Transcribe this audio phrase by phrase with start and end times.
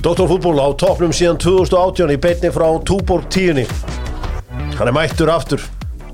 [0.00, 3.66] Doktorfútból á toppnum síðan 2018 í beitni frá Túborg 10
[4.78, 5.60] Hann er mættur aftur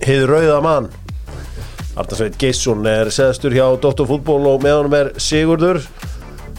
[0.02, 0.88] Hið rauða mann.
[1.94, 5.78] Ardarsveit Geisson er seðstur hjá Doktorfútból og með honum er Sigurður.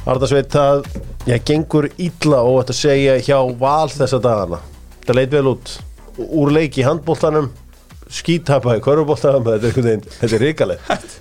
[0.07, 0.87] Ardarsveit það
[1.27, 4.61] ég gengur illa og þetta segja hjá val þessa dagana.
[5.03, 5.73] Það leit vel út
[6.31, 7.51] úr leik í handbóltanum
[8.13, 10.43] skítapa í körfubóltanum þetta er veginn, þetta er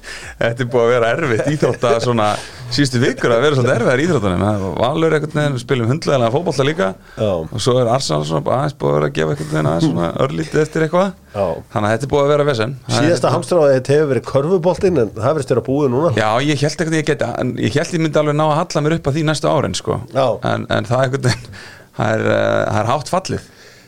[0.64, 2.28] er búið að vera erfitt íþrótta svona
[2.74, 4.42] síðustu vikur að vera svolítið erfiðar íþróttanum
[4.80, 6.88] Valur einhvern veginn, spilum hundlega fótballta líka.
[7.16, 7.30] Já.
[7.46, 10.08] og svo er Arsenal svona aðeins búið að vera að gefa einhvern veginn aðeins svona
[10.27, 11.08] örlítið eftir eitthvað.
[11.36, 12.72] Þannig að þetta er búið að vera vesen.
[12.91, 16.08] Síðasta hamstráðið þetta hefur verið körfubóltin en það verðist vera búið núna.
[16.16, 18.58] Já, ég held að ég geti en ég held ég myndi alveg ná að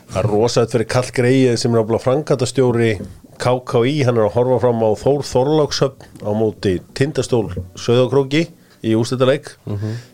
[0.09, 0.15] Já.
[0.15, 2.93] það er rosaðt fyrir Kall Greið sem er áblá frangatastjóri
[3.39, 7.45] KKÍ, hann er að horfa fram á Þór Þorlákshöfn á móti Tindastól
[7.79, 8.49] Söðokróki
[8.83, 9.53] í ústættarleik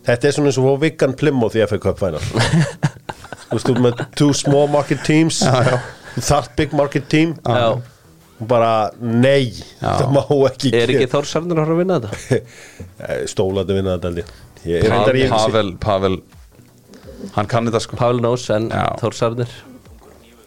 [0.05, 2.21] Þetta er svona eins og fór Viggan Plymouth í FA Cup final.
[3.49, 5.41] Þú veist, þú með two small market teams.
[5.45, 5.77] Já, já.
[6.17, 7.37] Þarft big market team.
[7.45, 7.81] Já.
[8.51, 12.41] bara nei, það má ekki Er ekki Þór Sarnur að vinna þetta?
[13.33, 16.17] Stólandi vinna þetta Pavel, Pavel,
[17.37, 18.01] hann kann þetta sko.
[18.01, 18.89] Pavel Nós en Já.
[19.01, 19.55] Þór Sarnur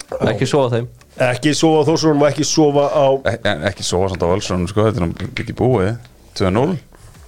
[0.08, 0.88] Ekki á þeim.
[1.28, 4.68] Ekki sofa á Þórsson og ekki sofa á Ek, en ekki svo samt á Völsson
[4.70, 5.96] sko, þetta er ekki búið.
[6.38, 6.66] 2-0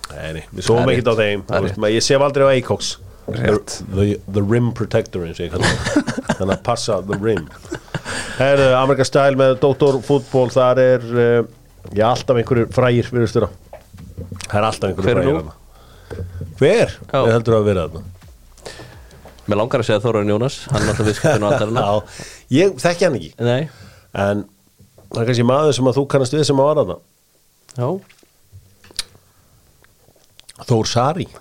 [0.10, 1.44] Nei, við sofum er ekkert á þeim.
[1.50, 2.92] Veist, Ég sef aldrei á Eikoks
[3.30, 3.80] Rétt.
[3.94, 5.26] the, the Rim Protector.
[5.30, 7.50] Þannig að passa The Rim.
[8.40, 10.00] Herðu, Amerika Style með Dr.
[10.06, 11.42] Fútból Þar er uh,
[11.96, 15.52] Já, alltaf einhverjir frægir Það er alltaf einhverjir Hver er frægir.
[16.60, 16.96] Hver?
[17.12, 18.19] Ég heldur að vera þarna
[19.50, 21.94] Mér langar að segja Þórarinn Jónas Hann er alltaf viðskiptun allar Já,
[22.60, 23.32] ég þekki hann ekki.
[23.42, 23.62] Nei,
[24.14, 24.46] En
[25.10, 26.98] það er kannski maður sem að þú kannast við sem að var þarna.
[27.80, 27.90] Já.
[30.70, 31.28] Þór Sari.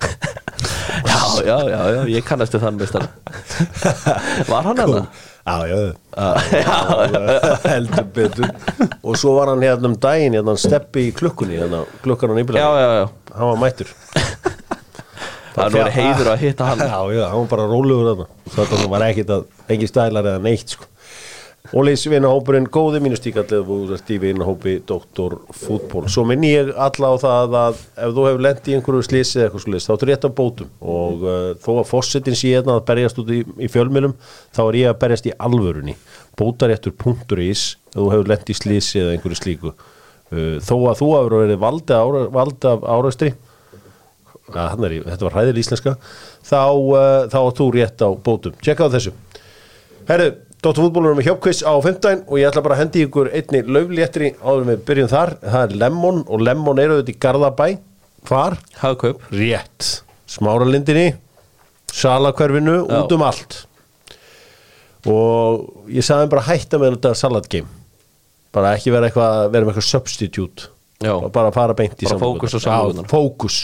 [1.08, 3.04] Já, já, já, já, ég kannast við þann mestar
[4.50, 5.04] Var hann hann það?
[5.46, 6.76] Já, já,
[7.68, 8.50] heldur betur.
[9.04, 12.34] Og svo var hann hérna um daginn hérna hann steppi í klukkunni hérna, klukkan á
[12.34, 13.06] Já, nýbilega, já, já.
[13.36, 13.92] Hann var mættur
[15.58, 16.84] Það er verið heiður að hitta hann.
[16.84, 18.28] Já, já, hann var bara rólegur þarna.
[18.54, 20.88] Þetta var ekkit að, ekki stælar eða neitt sko.
[21.76, 25.34] Ólís vinahópurinn góði mínustíkallið þú ert í vinahópi Dr.
[25.52, 29.36] Fútból svo minni ég alla á það að ef þú hefur lent í einhverju slisi
[29.36, 30.70] eða eitthvað slisi þá er rétt af bótum.
[30.80, 34.16] Og uh, þó að fossetin sé hérna að berjast út í, í fjölmjölum
[34.56, 35.98] þá er ég að berjast í alvörunni.
[36.40, 39.74] Bótaréttur.is ef þú hefur lent í slisi eða einhverju slíku.
[40.32, 42.24] Uh, þó að þú hefur verið valdi, ára,
[42.96, 43.34] áraustri
[44.54, 45.94] ja, er, þetta var hræðil íslenska.
[46.48, 48.58] Þá, uh, þá þú rétt á bótum.
[48.62, 49.14] Tjekka á þessu.
[50.08, 50.28] Herru,
[50.58, 54.32] Dóttur fútbólur með hjöpkviss á 15 og ég ætla bara að hendi ykkur einni laufléttri
[54.42, 55.34] áður við byrjum þar.
[55.44, 57.66] Það er Lemon og Lemon eru þetta í Garðabæ.
[58.26, 58.56] Hvar?
[58.80, 59.22] Hagkaup.
[59.30, 59.92] Rétt.
[60.28, 61.12] Smáralindinni
[61.94, 63.60] Salakverfinu, út um allt.
[65.08, 67.78] Og ég sagði bara hætta með þetta salatgame
[68.54, 70.74] bara ekki vera eitthvað vera með eitthvað substitute.
[70.98, 71.12] Já.
[71.30, 72.50] bara fara beint í samlokurnar.
[72.50, 73.04] fókus samlokurnar.
[73.04, 73.58] Já, fókus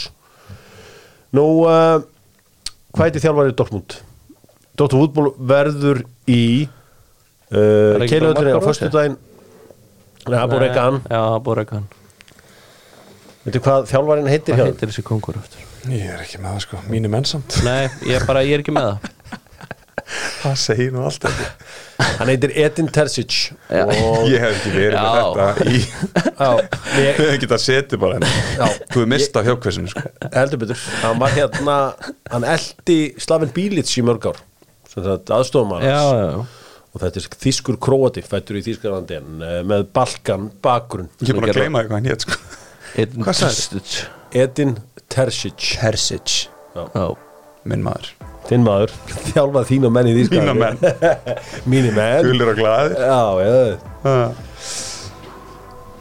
[1.35, 1.99] nú uh,
[2.95, 3.97] hvað heitir þjálfarið Dortmund?
[4.75, 6.01] Dóttur fútból verður
[6.31, 8.67] í uh, keilöðunni á Marco Rose?
[8.71, 9.17] föstudaginn?
[10.25, 11.21] Nei, ekki hann Já,
[11.61, 11.87] ekki hann
[13.45, 14.71] Veitu hvað þjálfarinn heitir Hvað hjá?
[14.73, 15.65] heitir þessi kongur eftir?
[15.93, 18.73] Ég er ekki með það sko, mínu mennsamt Nei, ég er bara, ég er ekki
[18.73, 19.11] með það
[20.05, 21.45] Það segir nú allt ekki
[22.19, 23.37] Hann heitir Edin Terzic
[23.71, 28.65] Ég hef ekki verið með þetta í ég, hefum getað setið bara henni Já.
[28.65, 30.03] Þú hefur mistað hjókvæsinu sko.
[30.35, 30.83] Heldur betur.
[31.01, 31.77] Hann var hérna,
[32.31, 34.43] hann eldi Slavin Bílits í mörg ár.
[34.91, 36.45] Sem sagt aðstofum já
[36.95, 41.09] og þetta er þýskur króati fættur í Þýskarlandi en uh, með Balkan bakgrunn.
[41.19, 42.37] Ég er búin að gleyma eitthvað hann hétt sko.
[44.35, 44.77] Edin
[45.11, 45.75] Terzic.
[45.81, 46.37] Persic
[46.75, 47.05] Já,
[47.67, 48.93] Minn maður þinn maður,
[49.31, 50.77] þjálfað þín og menn í Þýskarlandi Mína menn.
[51.71, 52.27] Mínir menn.
[52.27, 52.99] Gulir og glaðir.
[53.01, 54.25] Já, já.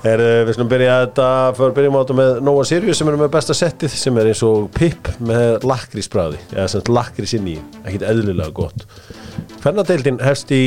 [0.05, 1.27] Er, við slum byrja þetta
[1.57, 4.43] fyrir byrjum á þetta með Nova Sirius sem er með besta settið sem er eins
[4.45, 7.57] og Pip með lakrísbræði eða sem lakrís inn í,
[7.87, 8.85] ekkit eðlilega gott.
[9.65, 10.65] Fernadeildin hefst í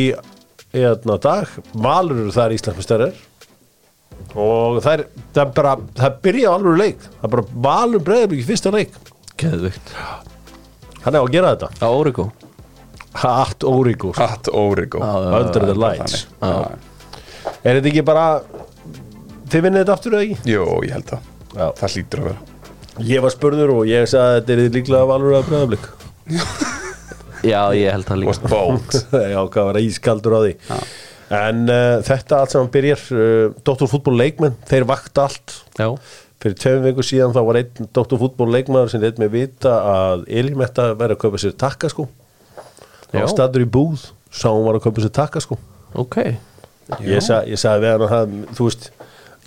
[0.73, 3.13] eðna dag, Valur eru þar Íslandsmestærar
[4.33, 5.03] og það er,
[5.35, 8.97] það er bara það byrja alveg leik, það er bara Valur breyður ekki fyrsta leik,
[9.37, 9.93] geðvikt
[11.05, 11.69] hann er á að gera þetta.
[11.83, 12.27] Á Origo.
[13.17, 14.99] Hatt Órigó, Hatt Origo.
[15.01, 16.27] Já, já, Under the Lights.
[17.63, 18.25] Er þetta ekki bara
[19.49, 20.51] þið vinnið þetta aftur eða ekki?
[20.51, 21.31] Jú, ég held það.
[21.57, 21.65] Já.
[21.79, 22.57] Það hlýtur að vera.
[23.07, 25.87] Ég var spurður og ég sagði að þetta er líklega valur að breyðablík
[27.45, 28.53] Já, ég held það líka.
[29.33, 30.53] Já, hvað var ískaldur á því.
[31.37, 35.57] En uh, þetta allt saman byrjar uh, Dótturfútból leikmenn, þeir vakta allt.
[35.77, 35.89] Já,
[36.43, 40.91] Fyrir tveim viku síðan þá var einn Dótturfútból leikmaður sem leitt mig vita að Elimetta
[40.99, 42.05] verið að kaupa sér takka sko.
[43.07, 43.23] Hann Já.
[43.23, 45.57] var stattur í búð sá hún var að kaupa sér takka sko.
[45.97, 46.19] Ok.
[47.01, 48.85] Ég, sa, ég sagði við hann að það, þú veist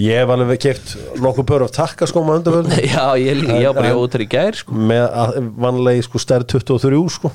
[0.00, 0.90] ég hef alveg keft
[1.20, 4.28] nokkuð pör af takka sko maður undanfjörn Já, ég var bara í En- ótur í
[4.32, 4.75] gær sko.
[4.90, 7.31] með að- vanlegi sko stærð 23 sko.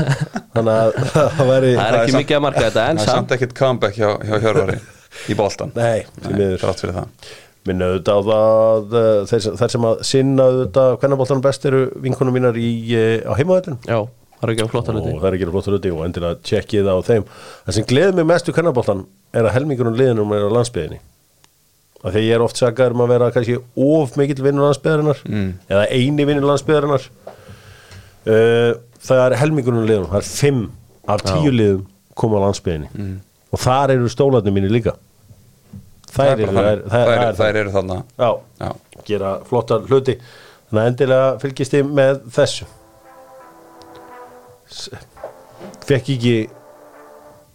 [0.54, 0.98] Þannig að
[1.36, 3.08] það væri Það er Það er ekki samt- mikið að marka þetta en Það er
[3.10, 3.16] samt.
[3.18, 4.78] samt ekkit comeback hjá, hjá Hjörvari
[5.28, 6.60] í boltan nei, því miður.
[6.62, 7.32] Þrátt fyrir það
[7.68, 11.64] minna auðvitað á það uh, þeir, sem- þær sem að sinna auðvitað hvernig bóltan best
[11.70, 15.14] eru vinkunum mínar í, uh, á heimaðurinn Já, það er ekki að flotta og hluti
[15.14, 17.24] það er að gera flottur hluti og endilega tjekkið á þeim.
[17.68, 20.98] Það sem gleður mig mest við kvennabóltan er að helmingunum liðinum er á landsbyðinni
[22.02, 25.20] af því að ég er oft sagaður um að vera kannski of mikill vinnur landsbyðarinnar
[25.22, 25.52] Mm.
[25.70, 27.04] eða eini vinnur landsbyðarinnar
[28.26, 28.72] uh,
[29.02, 30.64] það er helmingunum liðinum það er fimm
[31.14, 31.84] af tíu liðum
[32.18, 33.14] koma á landsbyðinni Mm.
[33.54, 34.96] og þar eru stólarnir mínir líka
[36.12, 36.84] þær er eru þannig.
[36.92, 37.98] þær- Þær- Þær eru þarna.
[38.18, 38.30] Já,
[38.64, 38.72] Já.
[39.08, 40.16] gera flotta hluti.
[40.70, 42.64] Þannig að endilega fylgist þið með þessu.
[45.86, 46.34] Fekk ekki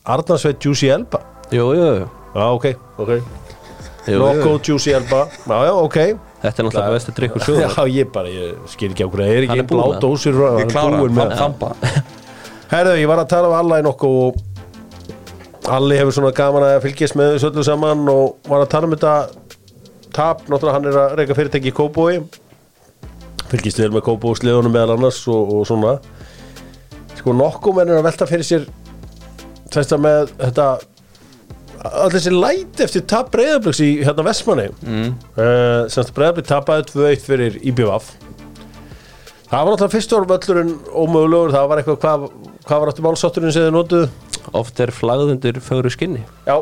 [0.08, 1.20] Arnarsveit Juicy Elba?
[1.52, 2.08] Jú, jú, jú.
[2.38, 2.66] Já, ok,
[3.02, 3.12] ok.
[4.08, 4.60] Jú.
[4.64, 5.26] Juicy Elba.
[5.48, 5.98] Já, já, ok.
[6.38, 9.32] Þetta er náttúrulega bestu drikkur sögur Já, ég bara, ég skil ekki á hverju Það
[9.34, 11.70] er Hann ekki búinn blá dósir Ég klára það, þamba.
[12.70, 14.38] Herðu, ég var að tala um Alla í nokkuð og
[15.68, 18.94] Alli hefur svona gaman að fylgjast með þessu öllu saman og var að tala um
[18.96, 19.16] þetta
[20.16, 22.22] tap, náttúrulega hann er að reyka fyrirtæki í Kóbói
[23.52, 25.98] fylgjast vel með Kóbósliðunum meðal annars og, og svona.
[27.18, 28.68] Sko nokkuð menn er að velta fyrir sér
[29.74, 30.68] þetta með þetta
[31.88, 34.70] allir þessi læt eftir tap breyðabliks í hérna Vestmanni.
[34.84, 35.12] Mm.
[35.38, 38.16] uh, semst breyðablik tapaði 2-1 fyrir IBVF
[39.48, 42.26] það var náttúrulega fyrst árum öllurinn ómögulegur, það var eitthvað hvað,
[42.68, 44.10] hvað var áttu málsátturinn sem þið notuðu
[44.56, 46.24] Oft er flagðundir fögru skinni.
[46.48, 46.62] Já.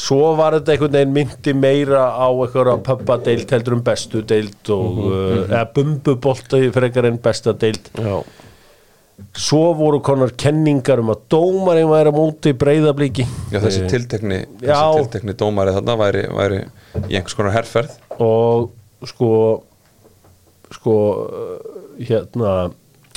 [0.00, 4.70] Svo var þetta einhvern veginn myndi meira á eitthvað pöppa deild heldur um bestu deild
[4.72, 7.90] og uh, eða bumbubolta frekar en besta deild.
[7.98, 8.22] Já.
[9.36, 14.78] Svo voru konar kenningar um að dómarinn væri á móti breyðablíki Já, þessi tiltekni, Já.
[14.78, 16.60] þessi tiltekni dómari þarna væri, væri
[17.02, 17.98] í einhvers konar herferð.
[18.16, 18.70] Og
[19.10, 19.32] sko
[20.70, 20.94] sko
[22.00, 22.70] hérna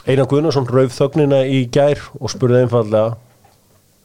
[0.03, 3.13] Einar Guðnarsson rauf þögnina í gær og spurði einfallega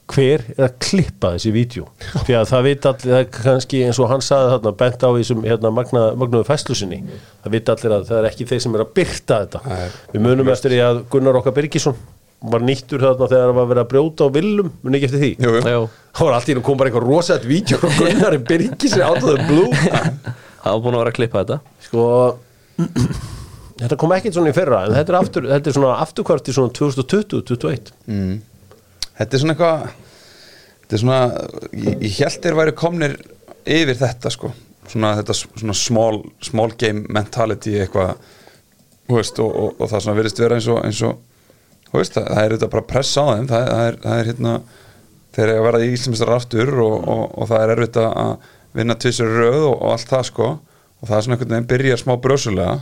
[0.08, 1.86] hver er að klippa þessi vídeo?
[2.26, 5.08] Því að það veit allir, það er kannski eins og hann saði þarna, bent á
[5.16, 7.00] þessum hérna, magna, magnaðu fæslu sinni,
[7.44, 9.62] það veit allir að það er ekki þeir sem er að byrta þetta.
[9.68, 11.96] Nei, við munum eftir því að Gunnar okkar Birgisson
[12.38, 15.32] var nýttur þarna þegar það var verið að brjóta á villum, mun ekki eftir því?
[15.42, 15.62] Jú, jú.
[15.64, 15.80] Já,
[16.18, 19.72] það var alltaf kom bara eitthvað rosað vídeo frá Gunnar Birgisson out of the blue.
[20.58, 21.58] Það var búin að vera að klippa þetta.
[21.88, 22.06] Sko
[23.78, 26.54] þetta kom ekki svona í fyrra en þetta er, aftur, þetta er svona afturkvart í
[26.54, 28.38] svona 2020-2021 mm.
[29.18, 29.86] Þetta er svona eitthvað
[30.78, 31.20] Þetta er svona
[31.72, 33.16] Ég, ég held þeir væri komnir
[33.68, 34.52] yfir þetta sko.
[34.88, 38.14] Svona þetta svona small, small game mentality eitthvað
[39.08, 41.18] veist, og, og, og það svona virðist vera eins og, eins og
[41.92, 44.54] veist, það, það er þetta bara press á þeim það, það, er, það er hérna
[45.38, 46.96] þeir eru að vera í Íslandsmestar aftur og,
[47.48, 48.48] það er erfitt að
[48.78, 50.48] vinna tvisur röð og, allt það sko.
[50.98, 52.78] Og það er svona einhvern veginn byrjar smá brösulega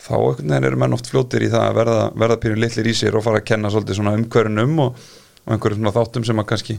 [0.00, 2.94] þá einhvern veginn eru menn oft fljótir í það að verða, verða pínu litlir í
[2.96, 5.08] sér og fara að kenna svolítið svona umhverjunum og,
[5.50, 6.78] og einhverjum svona þáttum sem að kannski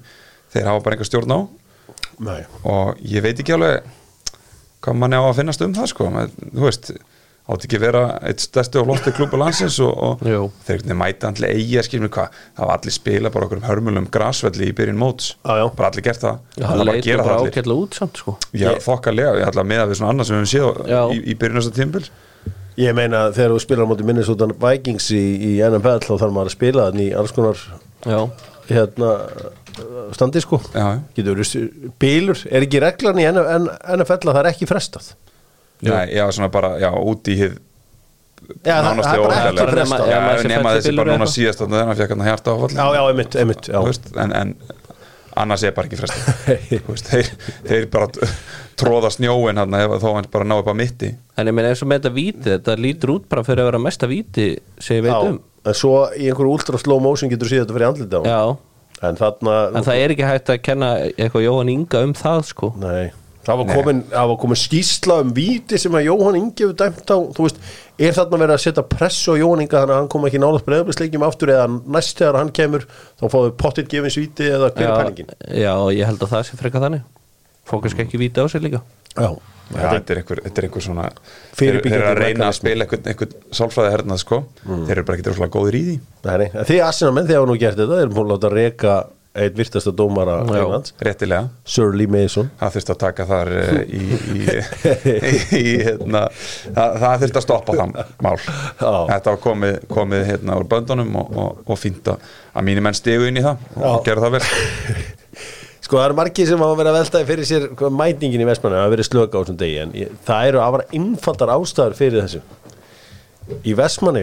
[0.54, 1.40] þeir hafa bara einhver stjórn á.
[2.22, 2.44] Nei.
[2.70, 3.88] og ég veit ekki alveg
[4.82, 6.08] hvað manni á að finnast um það sko.
[6.14, 6.92] Men, þú veist,
[7.52, 11.80] átti ekki vera eitt stærstu og flotti klúpa landsins og, og þeir mæta allir eigi
[11.82, 15.34] að skilja hvað, það var allir spila bara okkur um hörmulum grasvelli í byrjun móts.
[15.42, 15.66] Já, já.
[15.78, 17.54] bara allir gert það, Já, það var bara bara allir.
[17.54, 18.36] ákveðlega út samt sko.
[18.54, 21.40] Já, þokkalega, ég ætla að meða við svona annað sem við höfum séð í, í
[21.42, 22.06] byrjun þess að tímbil
[22.80, 26.50] Ég meina þegar þú spilar á móti Minnesota Vikings í, í NFL þá þarf maður
[26.50, 27.60] að spila þannig í alls konar
[28.08, 28.22] Já,
[28.70, 29.10] hérna
[30.16, 30.60] standi sko.
[31.16, 35.12] Getur verið bílur, er ekki reglan í NFL að það er ekki frestað?
[35.82, 37.56] Nei, já, svona bara, já, út í hið
[38.66, 39.62] Já, það- nánast það er bara óhægilegt.
[39.62, 40.02] ekki frestað.
[40.02, 42.24] Já, Já, maður sé nema þessi bara eða núna síðast þannig að hann fekk hann
[42.28, 43.78] hjarta áfall Já, já, einmitt, einmitt já.
[43.78, 44.54] Þú veist, en, en
[45.42, 46.42] annars er bara ekki frestað.
[47.12, 47.30] Þeir,
[47.70, 48.08] þeir bara
[48.82, 51.14] tróða snjóin hann ef þó hann bara ná upp á mitti.
[51.38, 53.82] En ég meina eins og með þetta víti þetta lítur út bara fyrir að vera
[53.86, 54.48] mesta víti
[54.82, 57.78] sem ég veit Já, um en svo í einhverju ultra slow motion getur síðan þetta
[57.78, 58.42] fyrir andlita á Já,
[59.10, 62.72] en þarna en það er ekki hægt að kenna eitthvað Jóhann Inga um það sko.
[62.82, 63.12] Nei,
[63.46, 67.14] það var komin, það var komin skýsla um víti sem að Jóhann Ingi hefur dæmt
[67.14, 67.62] á, þú veist,
[68.02, 70.68] er þarna verið að setja pressu á Jóhann Inga þannig að hann kom ekki nálaðt
[70.70, 72.86] breyðablisleikjum aftur eða næst þegar hann kemur
[73.22, 75.34] þá fáðu pottitt gefins víti eða hver er pælingin?
[75.62, 77.06] já, ég held að það sé frekar þannig.
[77.70, 78.82] Fókus ekki víti á sig líka.
[79.14, 79.30] Já,
[79.72, 81.08] Já, þetta er einhver, þetta er einhver svona
[81.56, 82.58] þeir, eru að reyna að mekanismi.
[82.60, 85.96] spila einhvern, einhvern sálfræði hernað sko þeir eru bara ekki droslega góðir í því.
[86.26, 88.34] Nei, nei, en þið Arsenal menn þið hafa nú gert þetta, þeir eru múin að
[88.36, 88.96] láta reka
[89.32, 90.42] einn virtasta dómara
[91.00, 91.46] réttilega.
[91.64, 92.50] Sir Lee Mason.
[92.60, 94.02] Það þurfti að taka þar eh, í,
[94.42, 96.26] í, í, hérna,
[96.76, 97.96] það, það þurfti að stoppa það
[98.28, 98.36] mál.
[98.44, 98.92] Já.
[99.14, 102.28] þetta var komið, komið hérna úr böndunum og, og, og fínt að,
[102.68, 104.04] mínu menn stigu inn í það og Já.
[104.10, 104.44] gera það vel
[105.92, 108.78] Sko það eru margir sem hafa verið að veltaði fyrir sér hvað mætingin í Vestmanni
[108.80, 112.40] hafa verið slöka á þessum degi en ég, það eru afara innfaldar ástæður fyrir þessu.
[113.68, 114.22] Í Vestmanni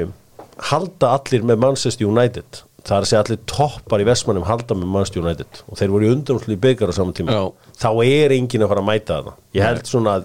[0.70, 2.60] halda allir með Manchester United.
[2.88, 5.58] Það er að segja allir toppar í Vestmanni halda með Manchester United.
[5.68, 7.34] Og þeir voru í undanúslu í byggar á saman tíma.
[7.37, 7.75] Já.
[7.82, 10.25] þá er enginn að fara að mæta það ég held svona að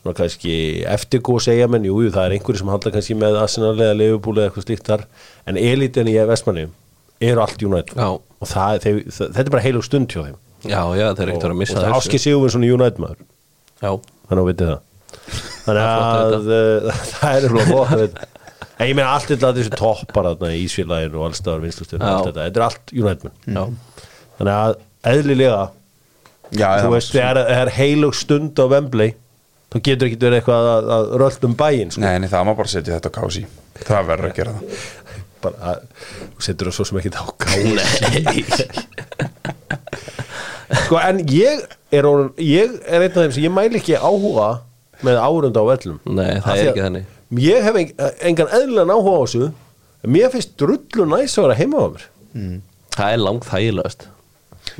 [0.00, 0.56] svona kannski
[0.96, 4.34] eftirgó segja menn, jú, jú, það er einhverju sem halda kannski með Arsenal eða Liverpool
[4.40, 5.06] eða eitthvað slíkt þar.
[5.46, 6.66] En elitin í Vestmanni
[7.22, 7.94] eru allt United.
[7.94, 8.18] Já.
[8.18, 11.36] og það, þeir, það, þetta er bara heilug stund hjá þeim Já, já, þeir ekkert
[11.36, 13.26] að vera að missa það Áski Sigurvinsson í United maður.
[13.82, 13.90] Já,
[14.30, 14.80] þannig að vitið það.
[15.66, 18.30] Þannig að uh, það er að vita.
[18.76, 22.60] En ég meina allt þetta þessu toppar þarna í Ísfélaginu og allstaðar allt þetta, þetta
[22.60, 23.62] er allt United já,
[24.36, 24.74] þannig að
[25.12, 25.60] eðlilega
[26.54, 29.14] Já, þú veist, það er heilug stund á Wembley
[29.72, 32.02] þá getur ekki verið eitthvað að, að rölt um bæinn sko.
[32.04, 33.46] Nei, nei, það má bara setja þetta á kási
[33.80, 35.82] Það verður að gera það bara að,
[36.36, 38.86] þú setur það svo sem ekki á gáð.
[40.86, 41.62] Sko, en ég
[41.94, 42.06] er,
[42.42, 44.48] ég er einn af þeim sem ég mæli ekki áhuga
[45.06, 46.00] með árunda á vellum.
[46.08, 47.12] Nei, það Af er ekki þannig.
[47.42, 47.94] Ég hef en,
[48.30, 49.48] engan eðlilegan áhuga á þessu.
[50.06, 52.04] Mér finnst drullu næs að vera heima á mér.
[52.96, 54.06] Það er langt þægilegast.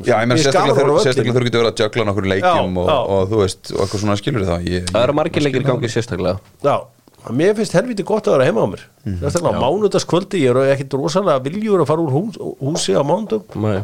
[0.02, 2.96] Já, ég er sérstaklega þegar þú getur verið að jögla nokkur leikjum Já, og, já.
[3.16, 4.66] og þú veist, og eitthvað svona skilur það?
[4.72, 6.40] Ég, Það eru margir leikir í gangi sérstaklega.
[6.66, 6.74] Já,
[7.34, 8.82] mér finnst helviti gott að vera heima á mér.
[9.20, 13.42] Sérstaklega á mánudagskvöldi ég er ekkit rosalega viljur að fara úr hús, húsi á mánudum
[13.62, 13.82] Nei.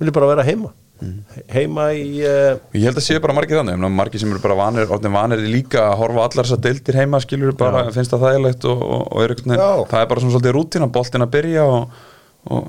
[0.00, 1.20] vil ég bara vera heima Mhm.
[1.48, 4.84] heima í uh, Ég held að séu bara margir þannig, margir sem eru bara vanir,
[4.92, 8.66] orðin vanir líka að horfa á allar þessar deildir heima, skilur bara, finnst það þægilegt
[8.68, 9.40] og, og, og er Já.
[9.46, 11.96] veginn, það er bara svona svolítið rútina, boltin að byrja og,
[12.52, 12.68] og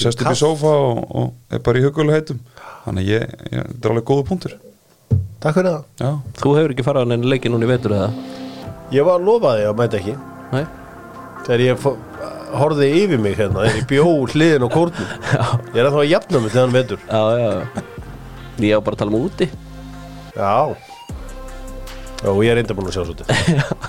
[0.00, 2.40] sest upp í sófa og, og er bara í hugulegheitum,
[2.86, 4.56] þannig að ég, ég, þetta er alveg góða punktur.
[5.44, 6.10] Takk fyrir það Já,
[6.40, 8.08] Þú hefur ekki farað á neina leiki núna í vetur eða?
[8.94, 10.14] Ég var lofaði að mæta ekki.
[10.52, 10.64] Nei.
[11.46, 11.88] Þegar ég
[12.58, 15.14] horfði yfir mig hérna þegar ég bjó hliðin á kórnum.
[15.74, 17.02] Ég er að þá að jafna mig þegar hann vetur.
[17.08, 17.82] Já, já, já.
[18.58, 19.50] Ég á bara að tala um úti.
[20.38, 20.54] Já.
[22.18, 23.14] Já, og ég er reynda búin að sjá svo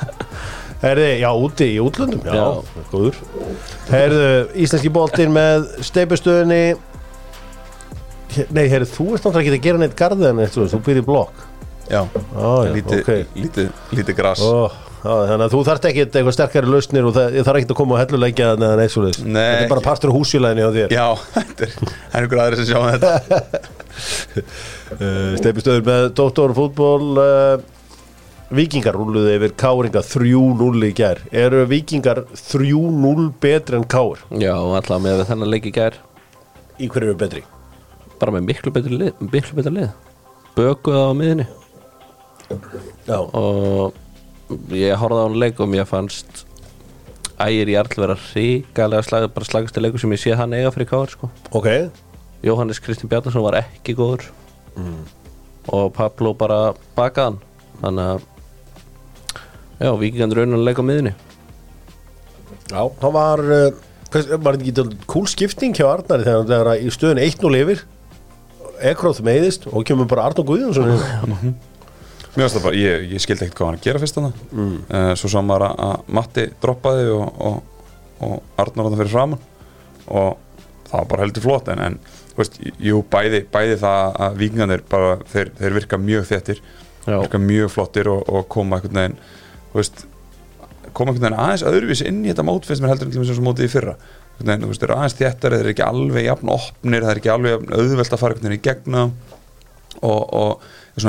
[0.83, 2.83] Herði, já, úti í útlöndum Já, Já.
[2.91, 3.17] góður.
[3.89, 4.27] Herðu,
[4.63, 6.61] íslenski boltinn með steipustöðinni
[8.53, 11.41] Nei, herðu, þú ert náttúrulega ekki að gera neitt garðið en þú, þú byrði blokk.
[11.89, 13.09] Já, já, lítið, ok.
[13.33, 14.43] lítið, lítið gras.
[14.45, 17.77] Ó, já, Þannig að þú þarft ekki eitthvað sterkari lausnir og það, þarf ekki að
[17.79, 19.37] koma og helluleikja þannig að neitt svo leiðis Nei.
[19.39, 21.05] Þetta er bara partur húsjulæðinni á þér Já,
[21.37, 21.75] þetta er,
[22.09, 23.11] er einhver aðri sem sjá þetta.
[24.99, 27.63] uh, Steipustöður með Dóttorfútból uh,
[28.59, 34.25] Víkingar rúluðu yfir Káringa 3-0 í gær Eru Víkingar 3-0 betri en Káir?
[34.41, 35.95] Já, alltaf með þennan leiki gær
[36.79, 37.45] Í hverju eru betri?
[38.19, 39.89] Bara með miklu betri lið Miklu betri lið
[40.57, 41.47] Bökuð á miðinni
[43.07, 43.93] Já, Og
[44.75, 46.45] ég horfði á hann leik og mér fannst
[47.39, 51.13] Ægir Jarl vera ríkalega slag, bara slagasti leikur sem ég sé hann eiga fyrir káður
[51.15, 51.29] sko.
[51.55, 51.69] ok.
[52.43, 54.29] Jóhannes Kristinn Bjarnason var ekki góður.
[55.69, 57.39] Og Pablo bara bakaðan
[57.81, 58.21] þannig að
[59.79, 61.13] já, vikingandur raunan leik á miðinni
[62.69, 63.77] Já, það var uh,
[64.13, 67.83] hvers, var þetta ekki kúl skipting hjá Arnari þegar hann er í stöðun 1-0 yfir?
[68.91, 71.55] Ekróð meiðist og kemur bara Arnur Guðjónsson.
[72.35, 74.75] Mér finnst það bara, ég, ég skildi ekkert hvað hann að gera fyrst þannig mm.
[74.89, 77.87] uh, Svo sá maður að, Matti droppaði og, og,
[78.27, 79.47] og Arnar hann fyrir framann
[80.09, 80.37] og
[80.89, 81.97] það var bara heldur flott en, en
[82.37, 86.61] veist, jú, bæði, bæði það að vikingarnir bara, þeir, þeir virka mjög þettir
[87.05, 87.17] Já.
[87.17, 89.19] virka mjög flottir og, og koma einhvern veginn
[89.73, 90.05] veist,
[90.93, 93.45] koma einhvern veginn aðeins öðruvísi inn í þetta mót finnst mér heldur til þess að
[93.47, 96.53] mótið í fyrra einhvern veginn, þú veist, þeir aðeins þéttar þeir eru ekki alveg jafn
[96.55, 99.05] opnir, það er ekki alveg jafn auðvelt að fara einhvern veginn í gegna
[99.99, 100.21] og,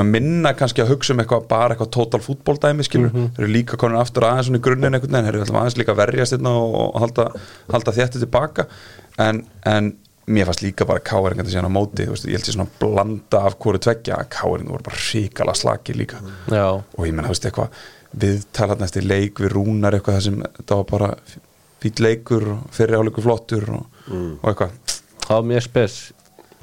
[0.07, 3.99] minna kannski að hugsa um eitthvað bara eitthvað total fútboldæmi skilur, þeir eru líka konin
[4.01, 6.77] aftur aðeins svona í grunninn einhvern veginn, þeir eru alltaf aðeins líka verjast hérna og,
[6.79, 7.27] og halda,
[7.73, 8.67] halda þéttu tilbaka.
[9.21, 9.93] En, en
[10.31, 13.43] mér fannst líka bara káeringan til síðan á móti veist, ég held sér svona blanda
[13.49, 16.21] af hverju tveggja að káeringan voru bara ríkala slaki líka.
[16.47, 17.81] Já, og ég menna, þú veist, eitthvað
[18.21, 21.11] viðtalat næst í leik við rúnar eitthvað það sem þetta var bara
[21.81, 24.75] fýtt leikur og fyrir áleikur flottur og, og eitthvað.
[25.25, 26.01] Það var mjög spes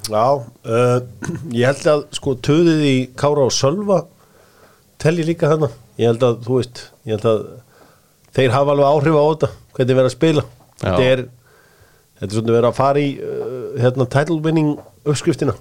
[0.08, 0.98] Já, uh,
[1.52, 4.02] ég held að sko töðið í Kára og Sölva
[5.02, 5.70] telji líka þarna.
[5.98, 7.42] Ég held að, þú veist, ég held að
[8.38, 10.44] þeir hafa alveg áhrif á þetta hvernig verið að spila.
[10.78, 11.24] Þetta er,
[12.20, 14.70] þetta er svona verið að fara í uh, hérna title winning
[15.04, 15.56] uppskriftina.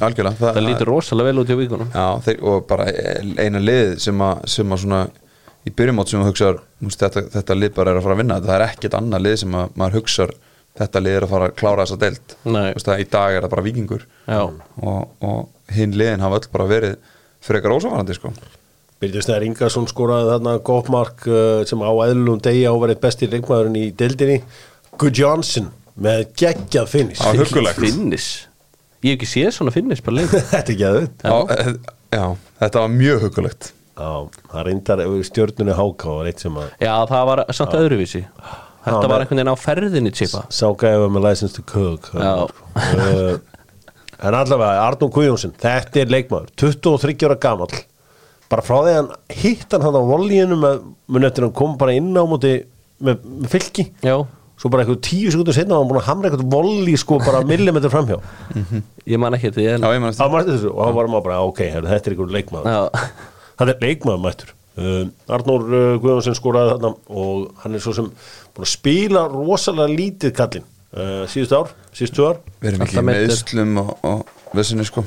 [0.00, 1.90] Algjörlega, Það lítur rosalega vel út í vikunum.
[1.94, 2.86] Já, þeir, og bara
[3.40, 5.00] eina lið sem að, sem að svona
[5.66, 6.50] í byrjumót sem að hugsa
[6.84, 8.38] þetta, þetta lið bara er að fara að vinna.
[8.44, 10.34] Það er ekkert annað lið sem að maður hugsar
[10.78, 12.00] þetta liðir að fara að klára þessa
[12.74, 16.50] veist að í dag er það bara vikingur Já, og, og hinn liðin hafa öll
[16.52, 16.96] bara verið
[17.40, 18.32] frekar ósavarandi sko.
[19.00, 23.78] Byrju Snær Ingarsson skoraði þarna gott mark uh, sem á eðlum degi áverið besti leikmaðurinn
[23.80, 24.42] í deildinni.
[25.00, 27.80] Good Johnson með geggjað finnis Já, huggulegt.
[27.80, 28.28] Finnis
[29.00, 32.26] Ég hef ekki séð svona finnis bara leik Þetta er geðvitt já, eh,
[32.60, 34.10] þetta var mjög hugulegt Já,
[34.52, 38.22] það reyndar stjörnunni háká var eitt sem að Já, það var samt öðruvísi
[38.80, 42.46] Þetta var einhvern veginn á ferðinni típa sá gæfa með license to cook uh,
[44.20, 47.78] En allavega, Arnón Guðjónsson Þetta er leikmaður, 23 ára gamall.
[48.50, 49.10] Bara frá því að hann
[49.40, 52.52] hitt hann á volíinu með eftir að hann kom bara inn á móti
[53.00, 53.86] með, með fylki.
[54.04, 54.16] Já,
[54.60, 57.44] svo bara eitthvað tíu sekundur setna var hann búin að hamra eitthvað volí sko bara
[57.52, 58.18] millimetr framhjá.
[59.08, 59.88] Ég man ekki þetta Já, en...
[59.96, 62.74] ég man var þessu og hann var maður bara, ok, þetta er einhver leikmaður.
[62.74, 63.12] Já,
[63.60, 64.52] Það er leikmaður mættur
[65.36, 68.08] Arnór uh, Guðjónsson skoraði þarna og hann er svo sem
[68.54, 72.40] búin að spila rosalega lítið kallinn uh, síðust ár, síðust ár.
[72.62, 73.34] Við erum ekki Alltaf í meiddur.
[73.34, 75.04] meðslum og, og vissinni sko.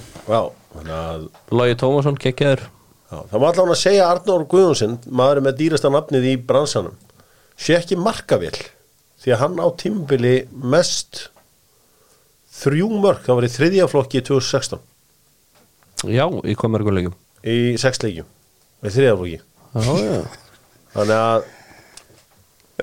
[1.54, 2.64] Logi Tómasson, kekkjaður
[3.14, 6.96] Já, það má allavega að segja Arnór Guðjónsson maður með dýrasta nafnið í bransanum.
[7.60, 8.56] Sé ekki markavél
[9.22, 11.28] því að hann á tímabili mest
[12.58, 14.82] þrjú mörg, það var í þriðja flokki í 2016
[16.10, 17.14] Já, í hvað mörgum leikum
[17.44, 18.28] í sex leikjum.
[18.84, 19.38] Í þriðja flokki.
[19.38, 21.52] Já, já þannig að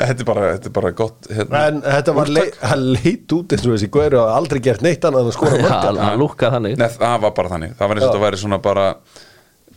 [0.00, 1.60] Þetta er bara, þetta er bara gott hérna.
[1.66, 5.02] en þetta var lei, hann leit út eins og þessi Guðru hafa aldrei gert neitt
[5.04, 6.76] annað en að skora Já, marka hann lúkkað þannig.
[6.80, 7.72] Nei, það var bara þannig.
[7.76, 8.84] Það var eins og þetta væri svona bara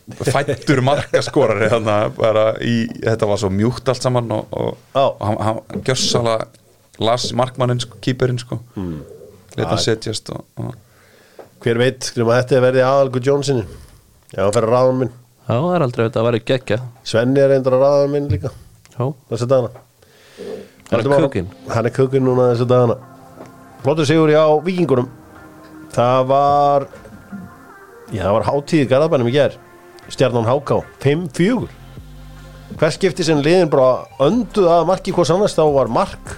[0.04, 5.38] fættur markaskorari þarna bara í, þetta var svo mjúkt allt saman og, og, og hann,
[5.48, 6.38] hann gjössala
[7.02, 8.60] las markmannin, sko, kýperinn sko.
[8.78, 8.98] Mm.
[9.56, 10.74] leta hann setjast og, og
[11.64, 15.54] hver veit, skrifum að þetta verði aðalgu Jónssoni já, hann fer að ráðan minn Já,
[15.60, 18.52] það er aldrei þetta að vera gekkja Svenni er reyndar að ráðan minn líka.
[18.94, 19.82] Já, þessi dagana.
[20.88, 21.50] Hann er kúkinn.
[21.68, 22.96] hann er kukkin núna þessi dagana.
[23.84, 25.10] Flottur sigur á vikingunum
[25.94, 26.86] það var
[28.10, 29.58] já, það var hátíð í Garðabænum í ger
[30.12, 31.68] stjarnan Háká, 5-4
[32.78, 36.32] hvers skipti sem liðin bara önduð að marki hvers annars þá var mark.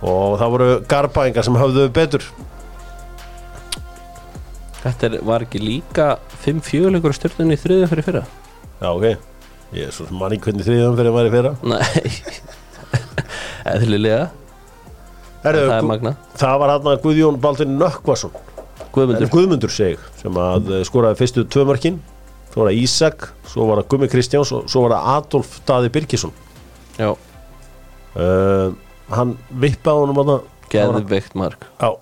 [0.00, 2.24] Og það voru Garðbængar sem höfðu betur
[4.90, 6.06] þetta var ekki líka
[6.44, 8.22] 5-4 leikur stjórnunni í þriðum fyrir fyrra?
[8.80, 9.06] Já, ok,
[9.76, 11.52] ég er svo manni hvernig þriðum fyrir að væri fyrra.
[11.70, 12.12] Nei.
[13.74, 14.28] Eðlilega.
[15.44, 18.34] Herðu, Það magna það var hann að Guðjón Baldur Nökkvason.
[18.92, 19.30] Guðmundur.
[19.32, 22.00] Guðmundur seg sem að eh, skoraði fyrstu tvö mörkin.
[22.50, 25.92] Svo var það Ísak, svo var það Gummi Kristjáns og svo var það Adolf Daði
[25.94, 26.32] Birgisson.
[26.98, 27.12] Já,
[28.18, 28.72] uh,
[29.14, 30.32] hann vippaði honum að
[30.72, 31.68] geðveikt mark.
[31.78, 31.94] Já